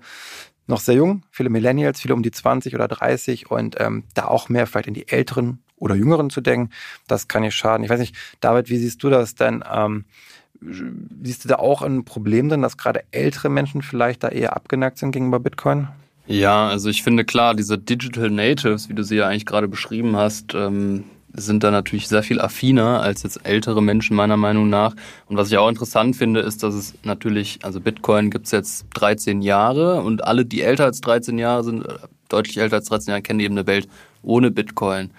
noch 0.65 0.79
sehr 0.79 0.95
jung, 0.95 1.23
viele 1.29 1.49
Millennials, 1.49 1.99
viele 1.99 2.13
um 2.13 2.23
die 2.23 2.31
20 2.31 2.73
oder 2.73 2.87
30 2.87 3.51
und 3.51 3.75
ähm, 3.79 4.03
da 4.13 4.25
auch 4.25 4.47
mehr 4.47 4.65
vielleicht 4.65 4.87
in 4.87 4.93
die 4.93 5.09
älteren 5.09 5.61
oder 5.75 5.95
jüngeren 5.95 6.29
zu 6.29 6.39
denken, 6.39 6.69
das 7.07 7.27
kann 7.27 7.41
nicht 7.41 7.55
schaden. 7.55 7.83
Ich 7.83 7.89
weiß 7.89 7.99
nicht, 7.99 8.15
David, 8.39 8.69
wie 8.69 8.77
siehst 8.77 9.03
du 9.03 9.09
das 9.09 9.35
denn? 9.35 9.63
Ähm, 9.69 10.05
siehst 11.21 11.43
du 11.43 11.49
da 11.49 11.55
auch 11.55 11.81
ein 11.81 12.05
Problem 12.05 12.47
denn, 12.47 12.61
dass 12.61 12.77
gerade 12.77 13.03
ältere 13.11 13.49
Menschen 13.49 13.81
vielleicht 13.81 14.23
da 14.23 14.29
eher 14.29 14.55
abgeneigt 14.55 14.97
sind 14.97 15.11
gegenüber 15.11 15.41
Bitcoin? 15.41 15.89
Ja, 16.25 16.67
also 16.67 16.89
ich 16.89 17.03
finde 17.03 17.25
klar, 17.25 17.53
diese 17.53 17.77
Digital 17.77 18.29
Natives, 18.29 18.89
wie 18.89 18.93
du 18.93 19.03
sie 19.03 19.17
ja 19.17 19.27
eigentlich 19.27 19.45
gerade 19.45 19.67
beschrieben 19.67 20.15
hast, 20.15 20.53
ähm, 20.53 21.03
sind 21.33 21.63
da 21.63 21.71
natürlich 21.71 22.07
sehr 22.07 22.23
viel 22.23 22.39
affiner 22.39 23.01
als 23.01 23.23
jetzt 23.23 23.41
ältere 23.43 23.81
Menschen 23.81 24.15
meiner 24.15 24.37
Meinung 24.37 24.69
nach. 24.69 24.95
Und 25.27 25.35
was 25.35 25.51
ich 25.51 25.57
auch 25.57 25.67
interessant 25.67 26.15
finde, 26.15 26.41
ist, 26.41 26.63
dass 26.63 26.75
es 26.75 26.93
natürlich, 27.03 27.59
also 27.63 27.81
Bitcoin 27.81 28.29
gibt's 28.29 28.51
jetzt 28.51 28.85
13 28.93 29.41
Jahre 29.41 30.01
und 30.01 30.23
alle, 30.23 30.45
die 30.45 30.61
älter 30.61 30.85
als 30.85 31.01
13 31.01 31.37
Jahre 31.39 31.63
sind, 31.63 31.85
äh, 31.85 31.95
deutlich 32.29 32.57
älter 32.57 32.77
als 32.77 32.87
13 32.87 33.11
Jahre, 33.11 33.21
kennen 33.21 33.39
eben 33.39 33.57
eine 33.57 33.67
Welt 33.67 33.87
ohne 34.21 34.51
Bitcoin. 34.51 35.09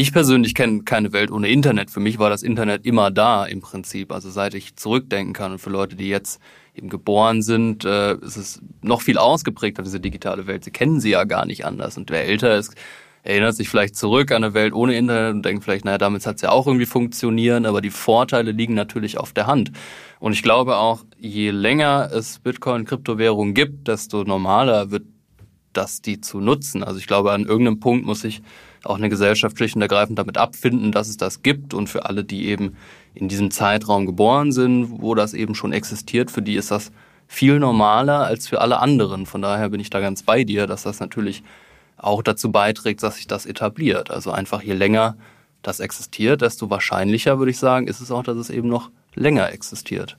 Ich 0.00 0.12
persönlich 0.12 0.54
kenne 0.54 0.84
keine 0.84 1.12
Welt 1.12 1.32
ohne 1.32 1.48
Internet. 1.48 1.90
Für 1.90 1.98
mich 1.98 2.20
war 2.20 2.30
das 2.30 2.44
Internet 2.44 2.86
immer 2.86 3.10
da 3.10 3.44
im 3.44 3.60
Prinzip, 3.60 4.12
also 4.12 4.30
seit 4.30 4.54
ich 4.54 4.76
zurückdenken 4.76 5.32
kann. 5.32 5.50
Und 5.50 5.58
für 5.58 5.70
Leute, 5.70 5.96
die 5.96 6.08
jetzt 6.08 6.40
eben 6.72 6.88
geboren 6.88 7.42
sind, 7.42 7.84
äh, 7.84 8.14
ist 8.18 8.36
es 8.36 8.62
noch 8.80 9.02
viel 9.02 9.18
ausgeprägter, 9.18 9.82
diese 9.82 9.98
digitale 9.98 10.46
Welt. 10.46 10.62
Sie 10.62 10.70
kennen 10.70 11.00
sie 11.00 11.10
ja 11.10 11.24
gar 11.24 11.46
nicht 11.46 11.64
anders. 11.64 11.96
Und 11.96 12.10
wer 12.10 12.24
älter 12.26 12.56
ist, 12.56 12.76
erinnert 13.24 13.56
sich 13.56 13.68
vielleicht 13.68 13.96
zurück 13.96 14.30
an 14.30 14.44
eine 14.44 14.54
Welt 14.54 14.72
ohne 14.72 14.96
Internet 14.96 15.34
und 15.34 15.44
denkt 15.44 15.64
vielleicht, 15.64 15.84
naja, 15.84 15.98
damit 15.98 16.24
hat 16.26 16.36
es 16.36 16.42
ja 16.42 16.50
auch 16.50 16.68
irgendwie 16.68 16.86
funktionieren, 16.86 17.66
aber 17.66 17.80
die 17.80 17.90
Vorteile 17.90 18.52
liegen 18.52 18.74
natürlich 18.74 19.18
auf 19.18 19.32
der 19.32 19.48
Hand. 19.48 19.72
Und 20.20 20.32
ich 20.32 20.44
glaube 20.44 20.76
auch, 20.76 21.02
je 21.18 21.50
länger 21.50 22.08
es 22.12 22.38
Bitcoin, 22.38 22.84
Kryptowährungen 22.84 23.52
gibt, 23.52 23.88
desto 23.88 24.22
normaler 24.22 24.92
wird 24.92 25.06
das, 25.72 26.02
die 26.02 26.20
zu 26.20 26.38
nutzen. 26.38 26.84
Also 26.84 27.00
ich 27.00 27.08
glaube, 27.08 27.32
an 27.32 27.46
irgendeinem 27.46 27.80
Punkt 27.80 28.06
muss 28.06 28.20
sich 28.20 28.42
auch 28.84 28.96
eine 28.96 29.08
Gesellschaft 29.08 29.56
schlicht 29.56 29.76
und 29.76 29.82
ergreifend 29.82 30.18
damit 30.18 30.38
abfinden, 30.38 30.92
dass 30.92 31.08
es 31.08 31.16
das 31.16 31.42
gibt. 31.42 31.74
Und 31.74 31.88
für 31.88 32.06
alle, 32.06 32.24
die 32.24 32.46
eben 32.46 32.76
in 33.14 33.28
diesem 33.28 33.50
Zeitraum 33.50 34.06
geboren 34.06 34.52
sind, 34.52 35.00
wo 35.02 35.14
das 35.14 35.34
eben 35.34 35.54
schon 35.54 35.72
existiert, 35.72 36.30
für 36.30 36.42
die 36.42 36.54
ist 36.54 36.70
das 36.70 36.92
viel 37.26 37.58
normaler 37.58 38.24
als 38.24 38.48
für 38.48 38.60
alle 38.60 38.78
anderen. 38.78 39.26
Von 39.26 39.42
daher 39.42 39.68
bin 39.68 39.80
ich 39.80 39.90
da 39.90 40.00
ganz 40.00 40.22
bei 40.22 40.44
dir, 40.44 40.66
dass 40.66 40.84
das 40.84 41.00
natürlich 41.00 41.42
auch 41.96 42.22
dazu 42.22 42.50
beiträgt, 42.50 43.02
dass 43.02 43.16
sich 43.16 43.26
das 43.26 43.44
etabliert. 43.44 44.10
Also 44.10 44.30
einfach 44.30 44.62
je 44.62 44.74
länger 44.74 45.16
das 45.62 45.80
existiert, 45.80 46.42
desto 46.42 46.70
wahrscheinlicher, 46.70 47.38
würde 47.38 47.50
ich 47.50 47.58
sagen, 47.58 47.88
ist 47.88 48.00
es 48.00 48.10
auch, 48.10 48.22
dass 48.22 48.36
es 48.36 48.50
eben 48.50 48.68
noch 48.68 48.90
länger 49.14 49.52
existiert. 49.52 50.16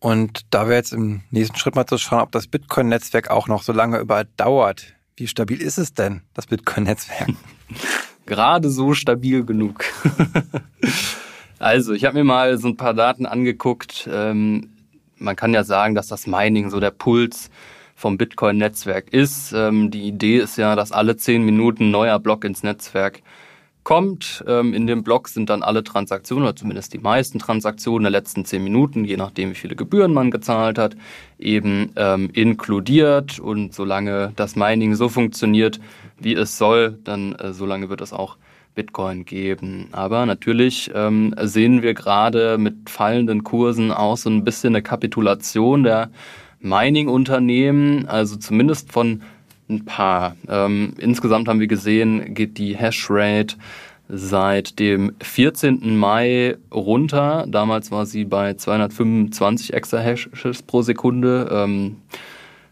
Und 0.00 0.42
da 0.50 0.66
wäre 0.66 0.76
jetzt 0.76 0.92
im 0.92 1.22
nächsten 1.30 1.56
Schritt 1.56 1.74
mal 1.74 1.86
zu 1.86 1.98
schauen, 1.98 2.20
ob 2.20 2.32
das 2.32 2.46
Bitcoin-Netzwerk 2.46 3.30
auch 3.30 3.48
noch 3.48 3.62
so 3.62 3.72
lange 3.72 3.98
überdauert. 3.98 4.94
Wie 5.18 5.26
stabil 5.26 5.60
ist 5.60 5.78
es 5.78 5.94
denn, 5.94 6.20
das 6.32 6.46
Bitcoin-Netzwerk? 6.46 7.30
Gerade 8.26 8.70
so 8.70 8.94
stabil 8.94 9.44
genug. 9.44 9.84
also, 11.58 11.92
ich 11.92 12.04
habe 12.04 12.18
mir 12.18 12.24
mal 12.24 12.56
so 12.56 12.68
ein 12.68 12.76
paar 12.76 12.94
Daten 12.94 13.26
angeguckt. 13.26 14.08
Ähm, 14.12 14.70
man 15.16 15.34
kann 15.34 15.52
ja 15.52 15.64
sagen, 15.64 15.96
dass 15.96 16.06
das 16.06 16.28
Mining 16.28 16.70
so 16.70 16.78
der 16.78 16.92
Puls 16.92 17.50
vom 17.96 18.16
Bitcoin-Netzwerk 18.16 19.12
ist. 19.12 19.52
Ähm, 19.52 19.90
die 19.90 20.06
Idee 20.06 20.38
ist 20.38 20.56
ja, 20.56 20.76
dass 20.76 20.92
alle 20.92 21.16
zehn 21.16 21.44
Minuten 21.44 21.90
neuer 21.90 22.20
Block 22.20 22.44
ins 22.44 22.62
Netzwerk 22.62 23.20
kommt. 23.82 24.44
Ähm, 24.46 24.74
in 24.74 24.86
dem 24.86 25.02
Block 25.02 25.28
sind 25.28 25.50
dann 25.50 25.62
alle 25.62 25.84
Transaktionen, 25.84 26.44
oder 26.44 26.56
zumindest 26.56 26.92
die 26.92 26.98
meisten 26.98 27.38
Transaktionen 27.38 28.04
der 28.04 28.10
letzten 28.10 28.44
zehn 28.44 28.62
Minuten, 28.62 29.04
je 29.04 29.16
nachdem, 29.16 29.50
wie 29.50 29.54
viele 29.54 29.76
Gebühren 29.76 30.12
man 30.12 30.30
gezahlt 30.30 30.78
hat, 30.78 30.96
eben 31.38 31.92
ähm, 31.96 32.30
inkludiert. 32.32 33.38
Und 33.38 33.74
solange 33.74 34.32
das 34.36 34.56
Mining 34.56 34.94
so 34.94 35.08
funktioniert, 35.08 35.80
wie 36.18 36.34
es 36.34 36.58
soll, 36.58 36.98
dann 37.04 37.34
äh, 37.34 37.52
solange 37.52 37.88
wird 37.88 38.00
es 38.00 38.12
auch 38.12 38.36
Bitcoin 38.74 39.24
geben. 39.24 39.88
Aber 39.90 40.24
natürlich 40.24 40.90
ähm, 40.94 41.34
sehen 41.42 41.82
wir 41.82 41.94
gerade 41.94 42.58
mit 42.58 42.88
fallenden 42.88 43.42
Kursen 43.42 43.90
auch 43.90 44.16
so 44.16 44.30
ein 44.30 44.44
bisschen 44.44 44.74
eine 44.74 44.82
Kapitulation 44.82 45.82
der 45.82 46.10
Mining-Unternehmen, 46.60 48.06
also 48.06 48.36
zumindest 48.36 48.92
von 48.92 49.22
ein 49.68 49.84
paar. 49.84 50.36
Ähm, 50.48 50.94
insgesamt 50.98 51.48
haben 51.48 51.60
wir 51.60 51.66
gesehen, 51.66 52.34
geht 52.34 52.58
die 52.58 52.76
Hashrate 52.76 53.56
seit 54.08 54.78
dem 54.78 55.12
14. 55.20 55.96
Mai 55.96 56.56
runter. 56.72 57.44
Damals 57.48 57.90
war 57.90 58.06
sie 58.06 58.24
bei 58.24 58.54
225 58.54 59.74
Exahashes 59.74 60.62
pro 60.62 60.82
Sekunde. 60.82 61.48
Ähm, 61.52 61.96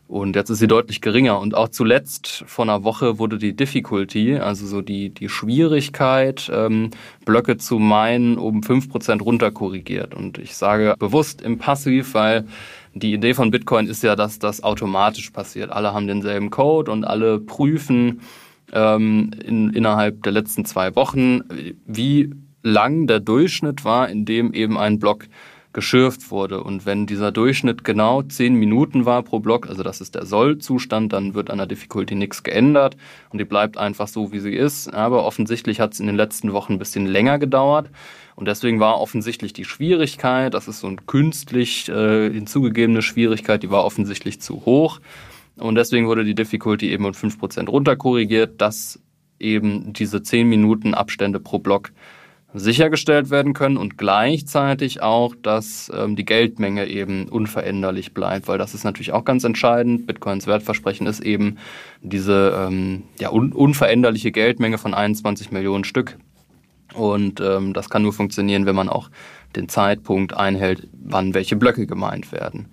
und 0.08 0.36
jetzt 0.36 0.50
ist 0.50 0.58
sie 0.58 0.68
deutlich 0.68 1.00
geringer. 1.00 1.40
Und 1.40 1.54
auch 1.54 1.68
zuletzt 1.68 2.44
vor 2.46 2.64
einer 2.64 2.84
Woche 2.84 3.18
wurde 3.18 3.38
die 3.38 3.56
Difficulty, 3.56 4.36
also 4.36 4.66
so 4.66 4.80
die, 4.80 5.10
die 5.10 5.28
Schwierigkeit, 5.28 6.50
ähm, 6.52 6.90
Blöcke 7.24 7.56
zu 7.56 7.78
meinen, 7.78 8.38
um 8.38 8.60
5% 8.60 9.20
runter 9.22 9.50
korrigiert. 9.50 10.14
Und 10.14 10.38
ich 10.38 10.56
sage 10.56 10.94
bewusst 10.98 11.42
im 11.42 11.58
Passiv, 11.58 12.14
weil 12.14 12.46
die 12.94 13.12
Idee 13.12 13.34
von 13.34 13.50
Bitcoin 13.50 13.88
ist 13.88 14.02
ja, 14.04 14.14
dass 14.14 14.38
das 14.38 14.62
automatisch 14.62 15.30
passiert. 15.30 15.70
Alle 15.70 15.92
haben 15.92 16.06
denselben 16.06 16.50
Code 16.50 16.90
und 16.90 17.04
alle 17.04 17.40
prüfen 17.40 18.20
ähm, 18.72 19.32
in, 19.44 19.70
innerhalb 19.70 20.22
der 20.22 20.32
letzten 20.32 20.64
zwei 20.64 20.94
Wochen, 20.94 21.40
wie 21.84 22.30
lang 22.62 23.06
der 23.06 23.20
Durchschnitt 23.20 23.84
war, 23.84 24.08
in 24.08 24.24
dem 24.24 24.54
eben 24.54 24.78
ein 24.78 24.98
Block 24.98 25.26
geschürft 25.76 26.30
wurde. 26.30 26.64
Und 26.64 26.86
wenn 26.86 27.04
dieser 27.04 27.30
Durchschnitt 27.30 27.84
genau 27.84 28.22
zehn 28.22 28.54
Minuten 28.54 29.04
war 29.04 29.22
pro 29.22 29.40
Block, 29.40 29.68
also 29.68 29.82
das 29.82 30.00
ist 30.00 30.14
der 30.14 30.24
Soll-Zustand, 30.24 31.12
dann 31.12 31.34
wird 31.34 31.50
an 31.50 31.58
der 31.58 31.66
Difficulty 31.66 32.14
nichts 32.14 32.42
geändert 32.42 32.96
und 33.28 33.38
die 33.38 33.44
bleibt 33.44 33.76
einfach 33.76 34.08
so, 34.08 34.32
wie 34.32 34.38
sie 34.38 34.54
ist. 34.54 34.88
Aber 34.94 35.26
offensichtlich 35.26 35.78
hat 35.78 35.92
es 35.92 36.00
in 36.00 36.06
den 36.06 36.16
letzten 36.16 36.54
Wochen 36.54 36.72
ein 36.72 36.78
bisschen 36.78 37.04
länger 37.04 37.38
gedauert. 37.38 37.90
Und 38.36 38.48
deswegen 38.48 38.80
war 38.80 38.98
offensichtlich 38.98 39.52
die 39.52 39.66
Schwierigkeit, 39.66 40.54
das 40.54 40.66
ist 40.66 40.80
so 40.80 40.86
ein 40.86 41.04
künstlich 41.04 41.90
äh, 41.90 42.30
hinzugegebene 42.32 43.02
Schwierigkeit, 43.02 43.62
die 43.62 43.70
war 43.70 43.84
offensichtlich 43.84 44.40
zu 44.40 44.64
hoch. 44.64 45.00
Und 45.58 45.74
deswegen 45.74 46.06
wurde 46.06 46.24
die 46.24 46.34
Difficulty 46.34 46.90
eben 46.90 47.04
um 47.04 47.12
5% 47.12 47.68
runterkorrigiert, 47.68 48.62
dass 48.62 48.98
eben 49.38 49.92
diese 49.92 50.22
10 50.22 50.48
Minuten 50.48 50.94
Abstände 50.94 51.38
pro 51.38 51.58
Block 51.58 51.92
sichergestellt 52.58 53.30
werden 53.30 53.52
können 53.52 53.76
und 53.76 53.98
gleichzeitig 53.98 55.02
auch, 55.02 55.34
dass 55.34 55.90
ähm, 55.94 56.16
die 56.16 56.24
Geldmenge 56.24 56.86
eben 56.86 57.28
unveränderlich 57.28 58.14
bleibt, 58.14 58.48
weil 58.48 58.58
das 58.58 58.74
ist 58.74 58.84
natürlich 58.84 59.12
auch 59.12 59.24
ganz 59.24 59.44
entscheidend. 59.44 60.06
Bitcoins 60.06 60.46
Wertversprechen 60.46 61.06
ist 61.06 61.20
eben 61.20 61.58
diese 62.02 62.66
ähm, 62.66 63.02
ja, 63.20 63.30
un 63.30 63.52
unveränderliche 63.52 64.32
Geldmenge 64.32 64.78
von 64.78 64.94
21 64.94 65.50
Millionen 65.50 65.84
Stück. 65.84 66.16
Und 66.94 67.40
ähm, 67.40 67.74
das 67.74 67.90
kann 67.90 68.02
nur 68.02 68.12
funktionieren, 68.12 68.64
wenn 68.64 68.76
man 68.76 68.88
auch 68.88 69.10
den 69.54 69.68
Zeitpunkt 69.68 70.34
einhält, 70.34 70.88
wann 70.92 71.34
welche 71.34 71.56
Blöcke 71.56 71.86
gemeint 71.86 72.32
werden. 72.32 72.68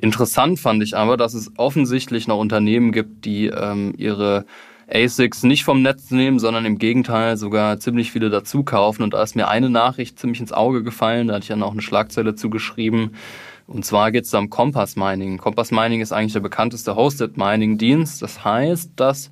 Interessant 0.00 0.60
fand 0.60 0.82
ich 0.82 0.96
aber, 0.96 1.16
dass 1.16 1.34
es 1.34 1.50
offensichtlich 1.56 2.28
noch 2.28 2.38
Unternehmen 2.38 2.92
gibt, 2.92 3.24
die 3.24 3.46
ähm, 3.46 3.94
ihre 3.96 4.46
ASICs 4.90 5.42
nicht 5.42 5.64
vom 5.64 5.82
Netz 5.82 6.10
nehmen, 6.10 6.38
sondern 6.38 6.64
im 6.64 6.78
Gegenteil 6.78 7.36
sogar 7.36 7.78
ziemlich 7.78 8.10
viele 8.10 8.30
dazu 8.30 8.62
kaufen. 8.62 9.02
Und 9.02 9.14
da 9.14 9.22
ist 9.22 9.36
mir 9.36 9.48
eine 9.48 9.70
Nachricht 9.70 10.18
ziemlich 10.18 10.40
ins 10.40 10.52
Auge 10.52 10.82
gefallen, 10.82 11.28
da 11.28 11.34
hatte 11.34 11.44
ich 11.44 11.48
dann 11.48 11.62
auch 11.62 11.72
eine 11.72 11.82
Schlagzeile 11.82 12.34
zugeschrieben. 12.34 13.14
Und 13.66 13.84
zwar 13.84 14.10
geht 14.12 14.24
es 14.24 14.30
da 14.30 14.38
um 14.38 14.48
Compass 14.48 14.96
Mining. 14.96 15.36
Compass 15.36 15.70
Mining 15.70 16.00
ist 16.00 16.12
eigentlich 16.12 16.32
der 16.32 16.40
bekannteste 16.40 16.96
Hosted 16.96 17.36
Mining 17.36 17.76
Dienst. 17.76 18.22
Das 18.22 18.42
heißt, 18.44 18.92
dass 18.96 19.30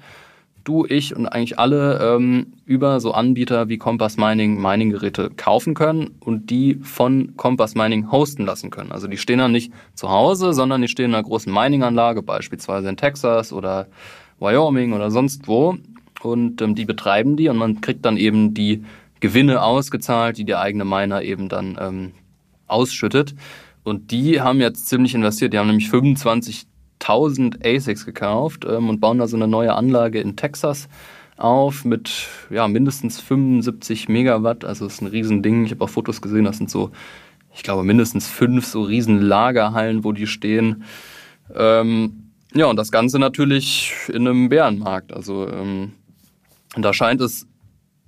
du, 0.62 0.84
ich 0.84 1.16
und 1.16 1.26
eigentlich 1.26 1.58
alle 1.58 2.16
ähm, 2.16 2.52
über 2.66 3.00
so 3.00 3.12
Anbieter 3.12 3.68
wie 3.68 3.78
Compass 3.78 4.16
Mining 4.16 4.60
Mining-Geräte 4.60 5.30
kaufen 5.36 5.74
können 5.74 6.16
und 6.20 6.50
die 6.50 6.74
von 6.82 7.34
Compass 7.36 7.74
Mining 7.74 8.10
hosten 8.10 8.44
lassen 8.44 8.70
können. 8.70 8.92
Also 8.92 9.06
die 9.06 9.16
stehen 9.16 9.38
dann 9.38 9.52
nicht 9.52 9.72
zu 9.94 10.10
Hause, 10.10 10.52
sondern 10.52 10.82
die 10.82 10.88
stehen 10.88 11.06
in 11.06 11.14
einer 11.14 11.22
großen 11.22 11.52
Mining-Anlage, 11.52 12.22
beispielsweise 12.22 12.88
in 12.88 12.96
Texas 12.96 13.52
oder 13.52 13.86
Wyoming 14.38 14.92
oder 14.92 15.10
sonst 15.10 15.48
wo. 15.48 15.76
Und 16.22 16.60
ähm, 16.62 16.74
die 16.74 16.84
betreiben 16.84 17.36
die 17.36 17.48
und 17.48 17.56
man 17.56 17.80
kriegt 17.80 18.04
dann 18.04 18.16
eben 18.16 18.54
die 18.54 18.84
Gewinne 19.20 19.62
ausgezahlt, 19.62 20.38
die 20.38 20.44
der 20.44 20.60
eigene 20.60 20.84
Miner 20.84 21.22
eben 21.22 21.48
dann 21.48 21.78
ähm, 21.80 22.12
ausschüttet. 22.66 23.34
Und 23.84 24.10
die 24.10 24.40
haben 24.40 24.60
jetzt 24.60 24.88
ziemlich 24.88 25.14
investiert. 25.14 25.52
Die 25.52 25.58
haben 25.58 25.68
nämlich 25.68 25.88
25.000 25.88 27.64
ASICs 27.64 28.04
gekauft 28.04 28.66
ähm, 28.68 28.88
und 28.88 29.00
bauen 29.00 29.18
da 29.18 29.28
so 29.28 29.36
eine 29.36 29.46
neue 29.46 29.74
Anlage 29.74 30.20
in 30.20 30.36
Texas 30.36 30.88
auf 31.36 31.84
mit 31.84 32.28
ja, 32.50 32.66
mindestens 32.66 33.20
75 33.20 34.08
Megawatt. 34.08 34.64
Also 34.64 34.86
das 34.86 34.94
ist 34.94 35.02
ein 35.02 35.08
Riesending. 35.08 35.64
Ich 35.66 35.72
habe 35.72 35.84
auch 35.84 35.90
Fotos 35.90 36.22
gesehen, 36.22 36.44
das 36.44 36.58
sind 36.58 36.70
so, 36.70 36.90
ich 37.54 37.62
glaube, 37.62 37.84
mindestens 37.84 38.26
fünf 38.26 38.66
so 38.66 38.82
riesen 38.82 39.20
Lagerhallen, 39.20 40.02
wo 40.02 40.12
die 40.12 40.26
stehen. 40.26 40.84
Ähm, 41.54 42.25
ja, 42.56 42.66
und 42.66 42.76
das 42.76 42.90
Ganze 42.90 43.18
natürlich 43.18 43.94
in 44.08 44.26
einem 44.26 44.48
Bärenmarkt. 44.48 45.12
Also 45.12 45.48
ähm, 45.48 45.92
da 46.76 46.92
scheint 46.92 47.20
es 47.20 47.46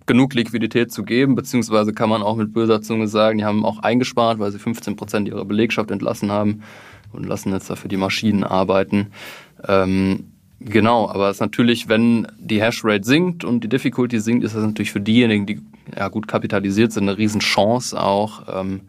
genug 0.06 0.34
Liquidität 0.34 0.90
zu 0.90 1.04
geben, 1.04 1.34
beziehungsweise 1.34 1.92
kann 1.92 2.08
man 2.08 2.22
auch 2.22 2.37
mit 2.37 2.52
böser 2.52 2.82
Zunge 2.82 3.06
sagen, 3.06 3.38
die 3.38 3.44
haben 3.44 3.64
auch 3.64 3.80
eingespart, 3.80 4.38
weil 4.38 4.50
sie 4.50 4.58
15 4.58 4.96
Prozent 4.96 5.28
ihrer 5.28 5.44
Belegschaft 5.44 5.90
entlassen 5.90 6.32
haben 6.32 6.62
und 7.12 7.26
lassen 7.26 7.52
jetzt 7.52 7.70
dafür 7.70 7.88
die 7.88 7.96
Maschinen 7.96 8.42
arbeiten. 8.42 9.08
Ähm, 9.66 10.32
genau, 10.61 11.08
aber 11.08 11.28
es 11.28 11.37
ist 11.37 11.40
natürlich, 11.40 11.88
wenn 11.88 12.26
die 12.38 12.61
Hashrate 12.61 13.04
sinkt 13.04 13.44
und 13.44 13.62
die 13.62 13.68
Difficulty 13.68 14.18
sinkt, 14.18 14.44
ist 14.44 14.54
das 14.54 14.64
natürlich 14.64 14.92
für 14.92 15.00
diejenigen, 15.00 15.46
die 15.46 15.61
ja 15.96 16.08
gut 16.08 16.26
kapitalisiert 16.26 16.90
sind, 16.92 17.08
eine 17.08 17.18
Riesenchance 17.18 17.98
auch, 18.00 18.42
ähm, 18.52 18.82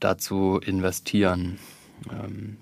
da 0.00 0.16
zu 0.16 0.58
investieren. 0.64 1.58
Ähm, 2.10 2.56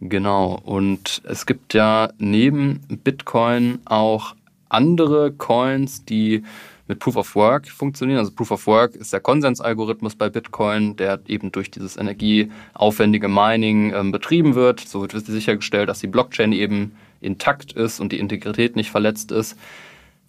Genau. 0.00 0.60
Und 0.64 1.22
es 1.24 1.46
gibt 1.46 1.74
ja 1.74 2.10
neben 2.18 2.80
Bitcoin 3.04 3.78
auch 3.84 4.34
andere 4.68 5.32
Coins, 5.32 6.04
die 6.04 6.42
mit 6.86 6.98
Proof 6.98 7.16
of 7.16 7.34
Work 7.34 7.68
funktionieren. 7.68 8.18
Also 8.18 8.32
Proof 8.32 8.50
of 8.50 8.66
Work 8.66 8.94
ist 8.94 9.12
der 9.12 9.20
Konsensalgorithmus 9.20 10.16
bei 10.16 10.28
Bitcoin, 10.28 10.96
der 10.96 11.20
eben 11.26 11.50
durch 11.50 11.70
dieses 11.70 11.96
energieaufwendige 11.96 13.28
Mining 13.28 13.92
ähm, 13.94 14.12
betrieben 14.12 14.54
wird. 14.54 14.80
So 14.80 15.00
wird 15.00 15.12
sichergestellt, 15.12 15.88
dass 15.88 16.00
die 16.00 16.06
Blockchain 16.06 16.52
eben 16.52 16.92
intakt 17.20 17.72
ist 17.72 18.00
und 18.00 18.12
die 18.12 18.18
Integrität 18.18 18.76
nicht 18.76 18.90
verletzt 18.90 19.32
ist. 19.32 19.56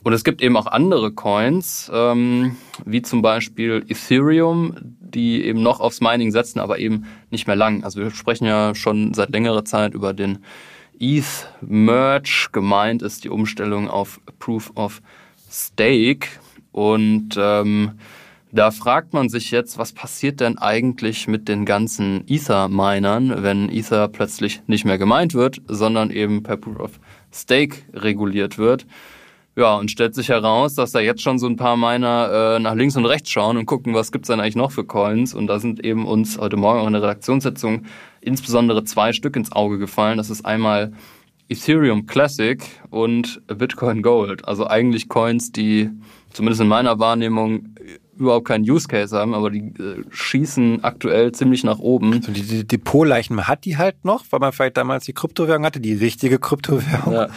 Und 0.05 0.13
es 0.13 0.23
gibt 0.23 0.43
eben 0.43 0.55
auch 0.55 0.67
andere 0.67 1.11
Coins, 1.11 1.89
ähm, 1.91 2.57
wie 2.85 3.01
zum 3.01 3.23
Beispiel 3.23 3.83
Ethereum, 3.87 4.75
die 4.99 5.43
eben 5.43 5.63
noch 5.63 5.79
aufs 5.79 5.99
Mining 5.99 6.29
setzen, 6.29 6.59
aber 6.59 6.77
eben 6.77 7.07
nicht 7.31 7.47
mehr 7.47 7.55
lang. 7.55 7.83
Also 7.83 8.01
wir 8.01 8.11
sprechen 8.11 8.45
ja 8.45 8.75
schon 8.75 9.15
seit 9.15 9.31
längerer 9.31 9.65
Zeit 9.65 9.95
über 9.95 10.13
den 10.13 10.43
ETH 10.99 11.49
Merge. 11.59 12.49
Gemeint 12.51 13.01
ist 13.01 13.23
die 13.23 13.29
Umstellung 13.29 13.89
auf 13.89 14.21
Proof 14.37 14.73
of 14.75 15.01
Stake. 15.49 16.27
Und 16.71 17.29
ähm, 17.35 17.93
da 18.51 18.69
fragt 18.69 19.11
man 19.11 19.29
sich 19.29 19.49
jetzt, 19.49 19.79
was 19.79 19.91
passiert 19.91 20.39
denn 20.39 20.59
eigentlich 20.59 21.27
mit 21.27 21.47
den 21.47 21.65
ganzen 21.65 22.25
Ether-Minern, 22.27 23.41
wenn 23.41 23.69
Ether 23.69 24.07
plötzlich 24.07 24.61
nicht 24.67 24.85
mehr 24.85 24.99
gemeint 24.99 25.33
wird, 25.33 25.63
sondern 25.67 26.11
eben 26.11 26.43
per 26.43 26.57
Proof 26.57 26.79
of 26.79 26.99
Stake 27.31 27.77
reguliert 27.91 28.59
wird. 28.59 28.85
Ja, 29.57 29.75
und 29.75 29.89
stellt 29.89 30.15
sich 30.15 30.27
heraus, 30.27 30.75
dass 30.75 30.91
da 30.91 30.99
jetzt 30.99 31.21
schon 31.21 31.39
so 31.39 31.47
ein 31.47 31.55
paar 31.55 31.77
meiner 31.77 32.55
äh, 32.57 32.59
nach 32.59 32.75
links 32.75 32.97
und 32.97 33.05
rechts 33.05 33.29
schauen 33.29 33.55
und 33.55 33.65
gucken, 33.65 33.93
was 33.93 34.11
gibt's 34.11 34.27
denn 34.27 34.41
eigentlich 34.41 34.57
noch 34.57 34.71
für 34.71 34.83
Coins. 34.83 35.33
Und 35.33 35.47
da 35.47 35.59
sind 35.59 35.83
eben 35.83 36.05
uns 36.05 36.37
heute 36.37 36.57
Morgen 36.57 36.81
auch 36.81 36.87
in 36.87 36.93
der 36.93 37.01
Redaktionssitzung 37.01 37.83
insbesondere 38.19 38.83
zwei 38.83 39.13
Stück 39.13 39.37
ins 39.37 39.53
Auge 39.53 39.77
gefallen. 39.77 40.17
Das 40.17 40.29
ist 40.29 40.45
einmal 40.45 40.91
Ethereum 41.47 42.05
Classic 42.05 42.61
und 42.89 43.41
Bitcoin 43.47 44.01
Gold. 44.01 44.45
Also 44.45 44.67
eigentlich 44.67 45.07
Coins, 45.07 45.53
die 45.53 45.89
zumindest 46.33 46.61
in 46.61 46.67
meiner 46.67 46.99
Wahrnehmung 46.99 47.74
überhaupt 48.17 48.47
keinen 48.47 48.69
Use 48.69 48.87
Case 48.87 49.17
haben, 49.17 49.33
aber 49.33 49.49
die 49.49 49.59
äh, 49.59 50.03
schießen 50.09 50.83
aktuell 50.83 51.31
ziemlich 51.31 51.63
nach 51.63 51.79
oben. 51.79 52.13
Also 52.13 52.31
die, 52.31 52.43
die 52.43 52.65
Depotleichen, 52.65 53.35
man 53.35 53.47
hat 53.47 53.65
die 53.65 53.77
halt 53.77 54.03
noch, 54.05 54.23
weil 54.29 54.39
man 54.39 54.51
vielleicht 54.53 54.77
damals 54.77 55.05
die 55.05 55.13
Kryptowährung 55.13 55.65
hatte, 55.65 55.79
die 55.79 55.93
richtige 55.93 56.39
Kryptowährung. 56.39 57.13
Ja. 57.13 57.27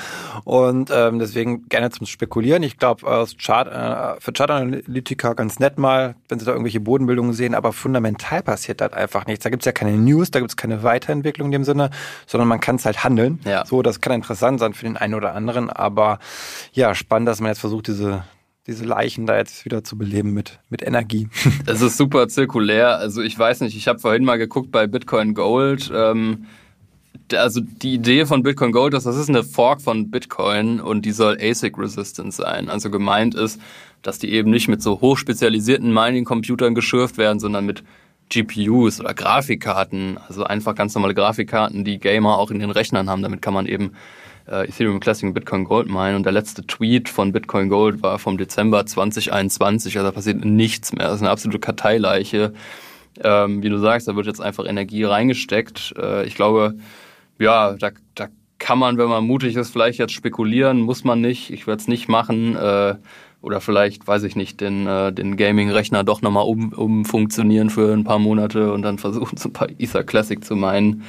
Und 0.44 0.90
ähm, 0.92 1.18
deswegen 1.18 1.68
gerne 1.68 1.90
zum 1.90 2.06
Spekulieren. 2.06 2.62
Ich 2.62 2.78
glaube, 2.78 3.06
aus 3.06 3.36
Chart, 3.36 3.66
äh, 3.68 4.20
für 4.20 4.32
Chartanalytiker 4.32 5.34
ganz 5.34 5.58
nett 5.58 5.78
mal, 5.78 6.14
wenn 6.28 6.38
sie 6.38 6.44
da 6.44 6.52
irgendwelche 6.52 6.80
Bodenbildungen 6.80 7.32
sehen, 7.32 7.54
aber 7.54 7.72
fundamental 7.72 8.42
passiert 8.42 8.80
halt 8.80 8.94
einfach 8.94 9.26
nichts. 9.26 9.44
Da 9.44 9.50
gibt's 9.50 9.66
ja 9.66 9.72
keine 9.72 9.92
News, 9.92 10.30
da 10.30 10.40
gibt's 10.40 10.56
keine 10.56 10.82
Weiterentwicklung 10.82 11.48
in 11.48 11.52
dem 11.52 11.64
Sinne, 11.64 11.90
sondern 12.26 12.48
man 12.48 12.60
kann 12.60 12.76
es 12.76 12.84
halt 12.84 13.04
handeln. 13.04 13.40
Ja. 13.44 13.64
So, 13.66 13.82
das 13.82 14.00
kann 14.00 14.12
interessant 14.12 14.60
sein 14.60 14.74
für 14.74 14.84
den 14.84 14.96
einen 14.96 15.14
oder 15.14 15.34
anderen, 15.34 15.70
aber 15.70 16.18
ja, 16.72 16.94
spannend, 16.94 17.28
dass 17.28 17.40
man 17.40 17.50
jetzt 17.50 17.60
versucht, 17.60 17.88
diese 17.88 18.24
diese 18.68 18.84
Leichen 18.84 19.26
da 19.26 19.36
jetzt 19.36 19.64
wieder 19.64 19.82
zu 19.82 19.96
beleben 19.96 20.32
mit, 20.32 20.60
mit 20.68 20.82
Energie. 20.82 21.28
Es 21.66 21.80
ist 21.80 21.96
super 21.96 22.28
zirkulär. 22.28 22.98
Also 22.98 23.22
ich 23.22 23.36
weiß 23.36 23.62
nicht, 23.62 23.76
ich 23.76 23.88
habe 23.88 23.98
vorhin 23.98 24.24
mal 24.24 24.36
geguckt 24.36 24.70
bei 24.70 24.86
Bitcoin 24.86 25.34
Gold. 25.34 25.90
Ähm, 25.92 26.46
also 27.32 27.60
die 27.60 27.94
Idee 27.94 28.26
von 28.26 28.42
Bitcoin 28.42 28.72
Gold 28.72 28.94
ist, 28.94 29.06
das 29.06 29.16
ist 29.16 29.28
eine 29.28 29.42
Fork 29.42 29.80
von 29.80 30.10
Bitcoin 30.10 30.80
und 30.80 31.04
die 31.04 31.12
soll 31.12 31.38
ASIC-resistant 31.40 32.32
sein. 32.32 32.68
Also 32.68 32.90
gemeint 32.90 33.34
ist, 33.34 33.60
dass 34.02 34.18
die 34.18 34.30
eben 34.32 34.50
nicht 34.50 34.68
mit 34.68 34.82
so 34.82 35.00
hochspezialisierten 35.00 35.92
Mining-Computern 35.92 36.74
geschürft 36.74 37.18
werden, 37.18 37.40
sondern 37.40 37.66
mit 37.66 37.82
GPUs 38.28 39.00
oder 39.00 39.14
Grafikkarten. 39.14 40.18
Also 40.28 40.44
einfach 40.44 40.74
ganz 40.74 40.94
normale 40.94 41.14
Grafikkarten, 41.14 41.84
die 41.84 41.98
Gamer 41.98 42.38
auch 42.38 42.50
in 42.50 42.58
den 42.58 42.70
Rechnern 42.70 43.08
haben. 43.08 43.22
Damit 43.22 43.40
kann 43.40 43.54
man 43.54 43.66
eben 43.66 43.92
äh, 44.50 44.68
Ethereum 44.68 45.00
Classic 45.00 45.26
und 45.26 45.34
Bitcoin 45.34 45.64
Gold 45.64 45.88
Mine 45.88 46.16
und 46.16 46.24
der 46.24 46.32
letzte 46.32 46.66
Tweet 46.66 47.08
von 47.08 47.32
Bitcoin 47.32 47.68
Gold 47.68 48.02
war 48.02 48.18
vom 48.18 48.38
Dezember 48.38 48.86
2021, 48.86 49.96
also 49.96 50.08
da 50.08 50.12
passiert 50.12 50.44
nichts 50.44 50.92
mehr. 50.92 51.06
Das 51.06 51.16
ist 51.16 51.22
eine 51.22 51.30
absolute 51.30 51.58
Karteileiche. 51.58 52.52
Ähm, 53.22 53.62
wie 53.62 53.68
du 53.68 53.78
sagst, 53.78 54.06
da 54.06 54.16
wird 54.16 54.26
jetzt 54.26 54.40
einfach 54.40 54.66
Energie 54.66 55.04
reingesteckt. 55.04 55.94
Äh, 55.98 56.26
ich 56.26 56.34
glaube, 56.34 56.74
ja, 57.38 57.74
da, 57.74 57.90
da 58.14 58.28
kann 58.58 58.78
man, 58.78 58.98
wenn 58.98 59.08
man 59.08 59.24
mutig 59.24 59.56
ist, 59.56 59.70
vielleicht 59.70 59.98
jetzt 59.98 60.12
spekulieren, 60.12 60.80
muss 60.80 61.04
man 61.04 61.20
nicht. 61.20 61.50
Ich 61.50 61.66
werde 61.66 61.80
es 61.80 61.88
nicht 61.88 62.08
machen. 62.08 62.56
Äh, 62.56 62.96
oder 63.40 63.60
vielleicht, 63.60 64.06
weiß 64.06 64.24
ich 64.24 64.34
nicht, 64.34 64.60
den, 64.60 64.86
äh, 64.86 65.12
den 65.12 65.36
Gaming-Rechner 65.36 66.02
doch 66.02 66.22
nochmal 66.22 66.44
um, 66.44 66.72
umfunktionieren 66.72 67.70
für 67.70 67.92
ein 67.92 68.04
paar 68.04 68.18
Monate 68.18 68.72
und 68.72 68.82
dann 68.82 68.98
versuchen, 68.98 69.36
so 69.36 69.48
ein 69.48 69.52
paar 69.52 69.68
Ether 69.78 70.02
Classic 70.02 70.44
zu 70.44 70.56
meinen. 70.56 71.04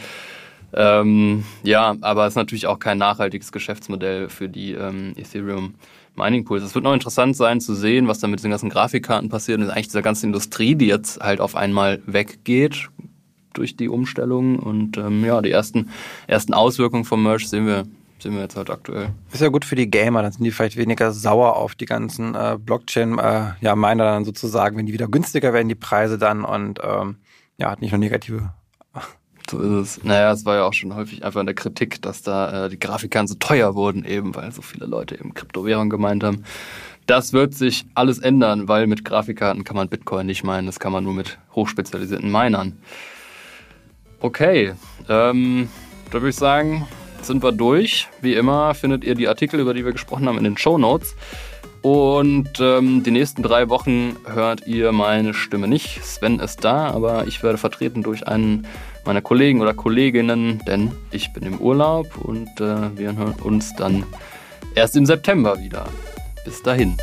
Ähm, 0.73 1.43
ja, 1.63 1.95
aber 2.01 2.25
es 2.25 2.33
ist 2.33 2.37
natürlich 2.37 2.67
auch 2.67 2.79
kein 2.79 2.97
nachhaltiges 2.97 3.51
Geschäftsmodell 3.51 4.29
für 4.29 4.49
die 4.49 4.73
ähm, 4.73 5.13
Ethereum 5.15 5.75
Mining 6.15 6.45
Pools. 6.45 6.63
Es 6.63 6.75
wird 6.75 6.83
noch 6.83 6.93
interessant 6.93 7.35
sein 7.35 7.61
zu 7.61 7.73
sehen, 7.73 8.07
was 8.07 8.19
da 8.19 8.27
mit 8.27 8.43
den 8.43 8.51
ganzen 8.51 8.69
Grafikkarten 8.69 9.29
passiert 9.29 9.59
und 9.59 9.69
eigentlich 9.69 9.87
dieser 9.87 10.01
ganzen 10.01 10.27
Industrie, 10.27 10.75
die 10.75 10.87
jetzt 10.87 11.19
halt 11.21 11.39
auf 11.39 11.55
einmal 11.55 12.01
weggeht 12.05 12.89
durch 13.53 13.75
die 13.75 13.89
Umstellung 13.89 14.59
und 14.59 14.97
ähm, 14.97 15.25
ja, 15.25 15.41
die 15.41 15.51
ersten, 15.51 15.89
ersten 16.27 16.53
Auswirkungen 16.53 17.05
vom 17.05 17.23
Merge 17.23 17.47
sehen 17.47 17.65
wir 17.65 17.85
sehen 18.21 18.33
wir 18.33 18.41
jetzt 18.41 18.57
halt 18.57 18.69
aktuell. 18.69 19.11
Ist 19.31 19.41
ja 19.41 19.47
gut 19.47 19.63
für 19.63 19.75
die 19.75 19.89
Gamer, 19.89 20.21
dann 20.21 20.33
sind 20.33 20.43
die 20.43 20.51
vielleicht 20.51 20.75
weniger 20.75 21.13
sauer 21.13 21.55
auf 21.55 21.75
die 21.75 21.85
ganzen 21.85 22.35
äh, 22.35 22.57
Blockchain-Miner 22.59 23.55
äh, 23.61 23.65
ja, 23.65 23.95
dann 23.95 24.25
sozusagen, 24.25 24.77
wenn 24.77 24.85
die 24.85 24.93
wieder 24.93 25.07
günstiger 25.07 25.53
werden, 25.53 25.69
die 25.69 25.75
Preise 25.75 26.17
dann 26.17 26.43
und 26.43 26.79
ähm, 26.83 27.15
ja, 27.57 27.71
hat 27.71 27.81
nicht 27.81 27.91
nur 27.91 27.99
negative 27.99 28.51
so 29.49 29.59
ist 29.59 29.97
es. 29.97 30.03
Naja, 30.03 30.31
es 30.31 30.45
war 30.45 30.57
ja 30.57 30.63
auch 30.63 30.73
schon 30.73 30.95
häufig 30.95 31.23
einfach 31.23 31.39
in 31.39 31.45
der 31.45 31.55
Kritik, 31.55 32.01
dass 32.01 32.21
da 32.21 32.65
äh, 32.65 32.69
die 32.69 32.79
Grafikkarten 32.79 33.27
so 33.27 33.35
teuer 33.35 33.75
wurden, 33.75 34.05
eben 34.05 34.35
weil 34.35 34.51
so 34.51 34.61
viele 34.61 34.85
Leute 34.85 35.15
eben 35.15 35.33
Kryptowährung 35.33 35.89
gemeint 35.89 36.23
haben. 36.23 36.43
Das 37.05 37.33
wird 37.33 37.55
sich 37.55 37.85
alles 37.95 38.19
ändern, 38.19 38.67
weil 38.67 38.85
mit 38.85 39.03
Grafikkarten 39.03 39.63
kann 39.63 39.75
man 39.75 39.89
Bitcoin 39.89 40.27
nicht 40.27 40.43
meinen, 40.43 40.67
das 40.67 40.79
kann 40.79 40.91
man 40.91 41.03
nur 41.03 41.13
mit 41.13 41.39
hochspezialisierten 41.55 42.31
Minern. 42.31 42.77
Okay, 44.19 44.73
ähm, 45.07 45.69
da 46.07 46.13
würde 46.13 46.29
ich 46.29 46.35
sagen, 46.35 46.87
sind 47.21 47.41
wir 47.41 47.51
durch. 47.51 48.07
Wie 48.21 48.35
immer 48.35 48.73
findet 48.75 49.03
ihr 49.03 49.15
die 49.15 49.27
Artikel, 49.27 49.59
über 49.59 49.73
die 49.73 49.85
wir 49.85 49.91
gesprochen 49.91 50.27
haben, 50.27 50.37
in 50.37 50.43
den 50.43 50.57
Show 50.57 50.77
Notes. 50.77 51.15
Und 51.81 52.59
ähm, 52.59 53.03
die 53.03 53.11
nächsten 53.11 53.41
drei 53.41 53.69
Wochen 53.69 54.17
hört 54.25 54.67
ihr 54.67 54.91
meine 54.91 55.33
Stimme 55.33 55.67
nicht. 55.67 56.03
Sven 56.03 56.39
ist 56.39 56.63
da, 56.65 56.91
aber 56.91 57.27
ich 57.27 57.41
werde 57.41 57.57
vertreten 57.57 58.03
durch 58.03 58.27
einen 58.27 58.67
meiner 59.09 59.21
Kollegen 59.23 59.59
oder 59.59 59.73
Kolleginnen, 59.73 60.61
denn 60.67 60.91
ich 61.09 61.33
bin 61.33 61.41
im 61.41 61.57
Urlaub 61.57 62.15
und 62.15 62.47
äh, 62.61 62.95
wir 62.95 63.15
hören 63.15 63.33
uns 63.41 63.73
dann 63.75 64.03
erst 64.75 64.95
im 64.95 65.07
September 65.07 65.57
wieder. 65.57 65.87
Bis 66.45 66.61
dahin. 66.61 66.95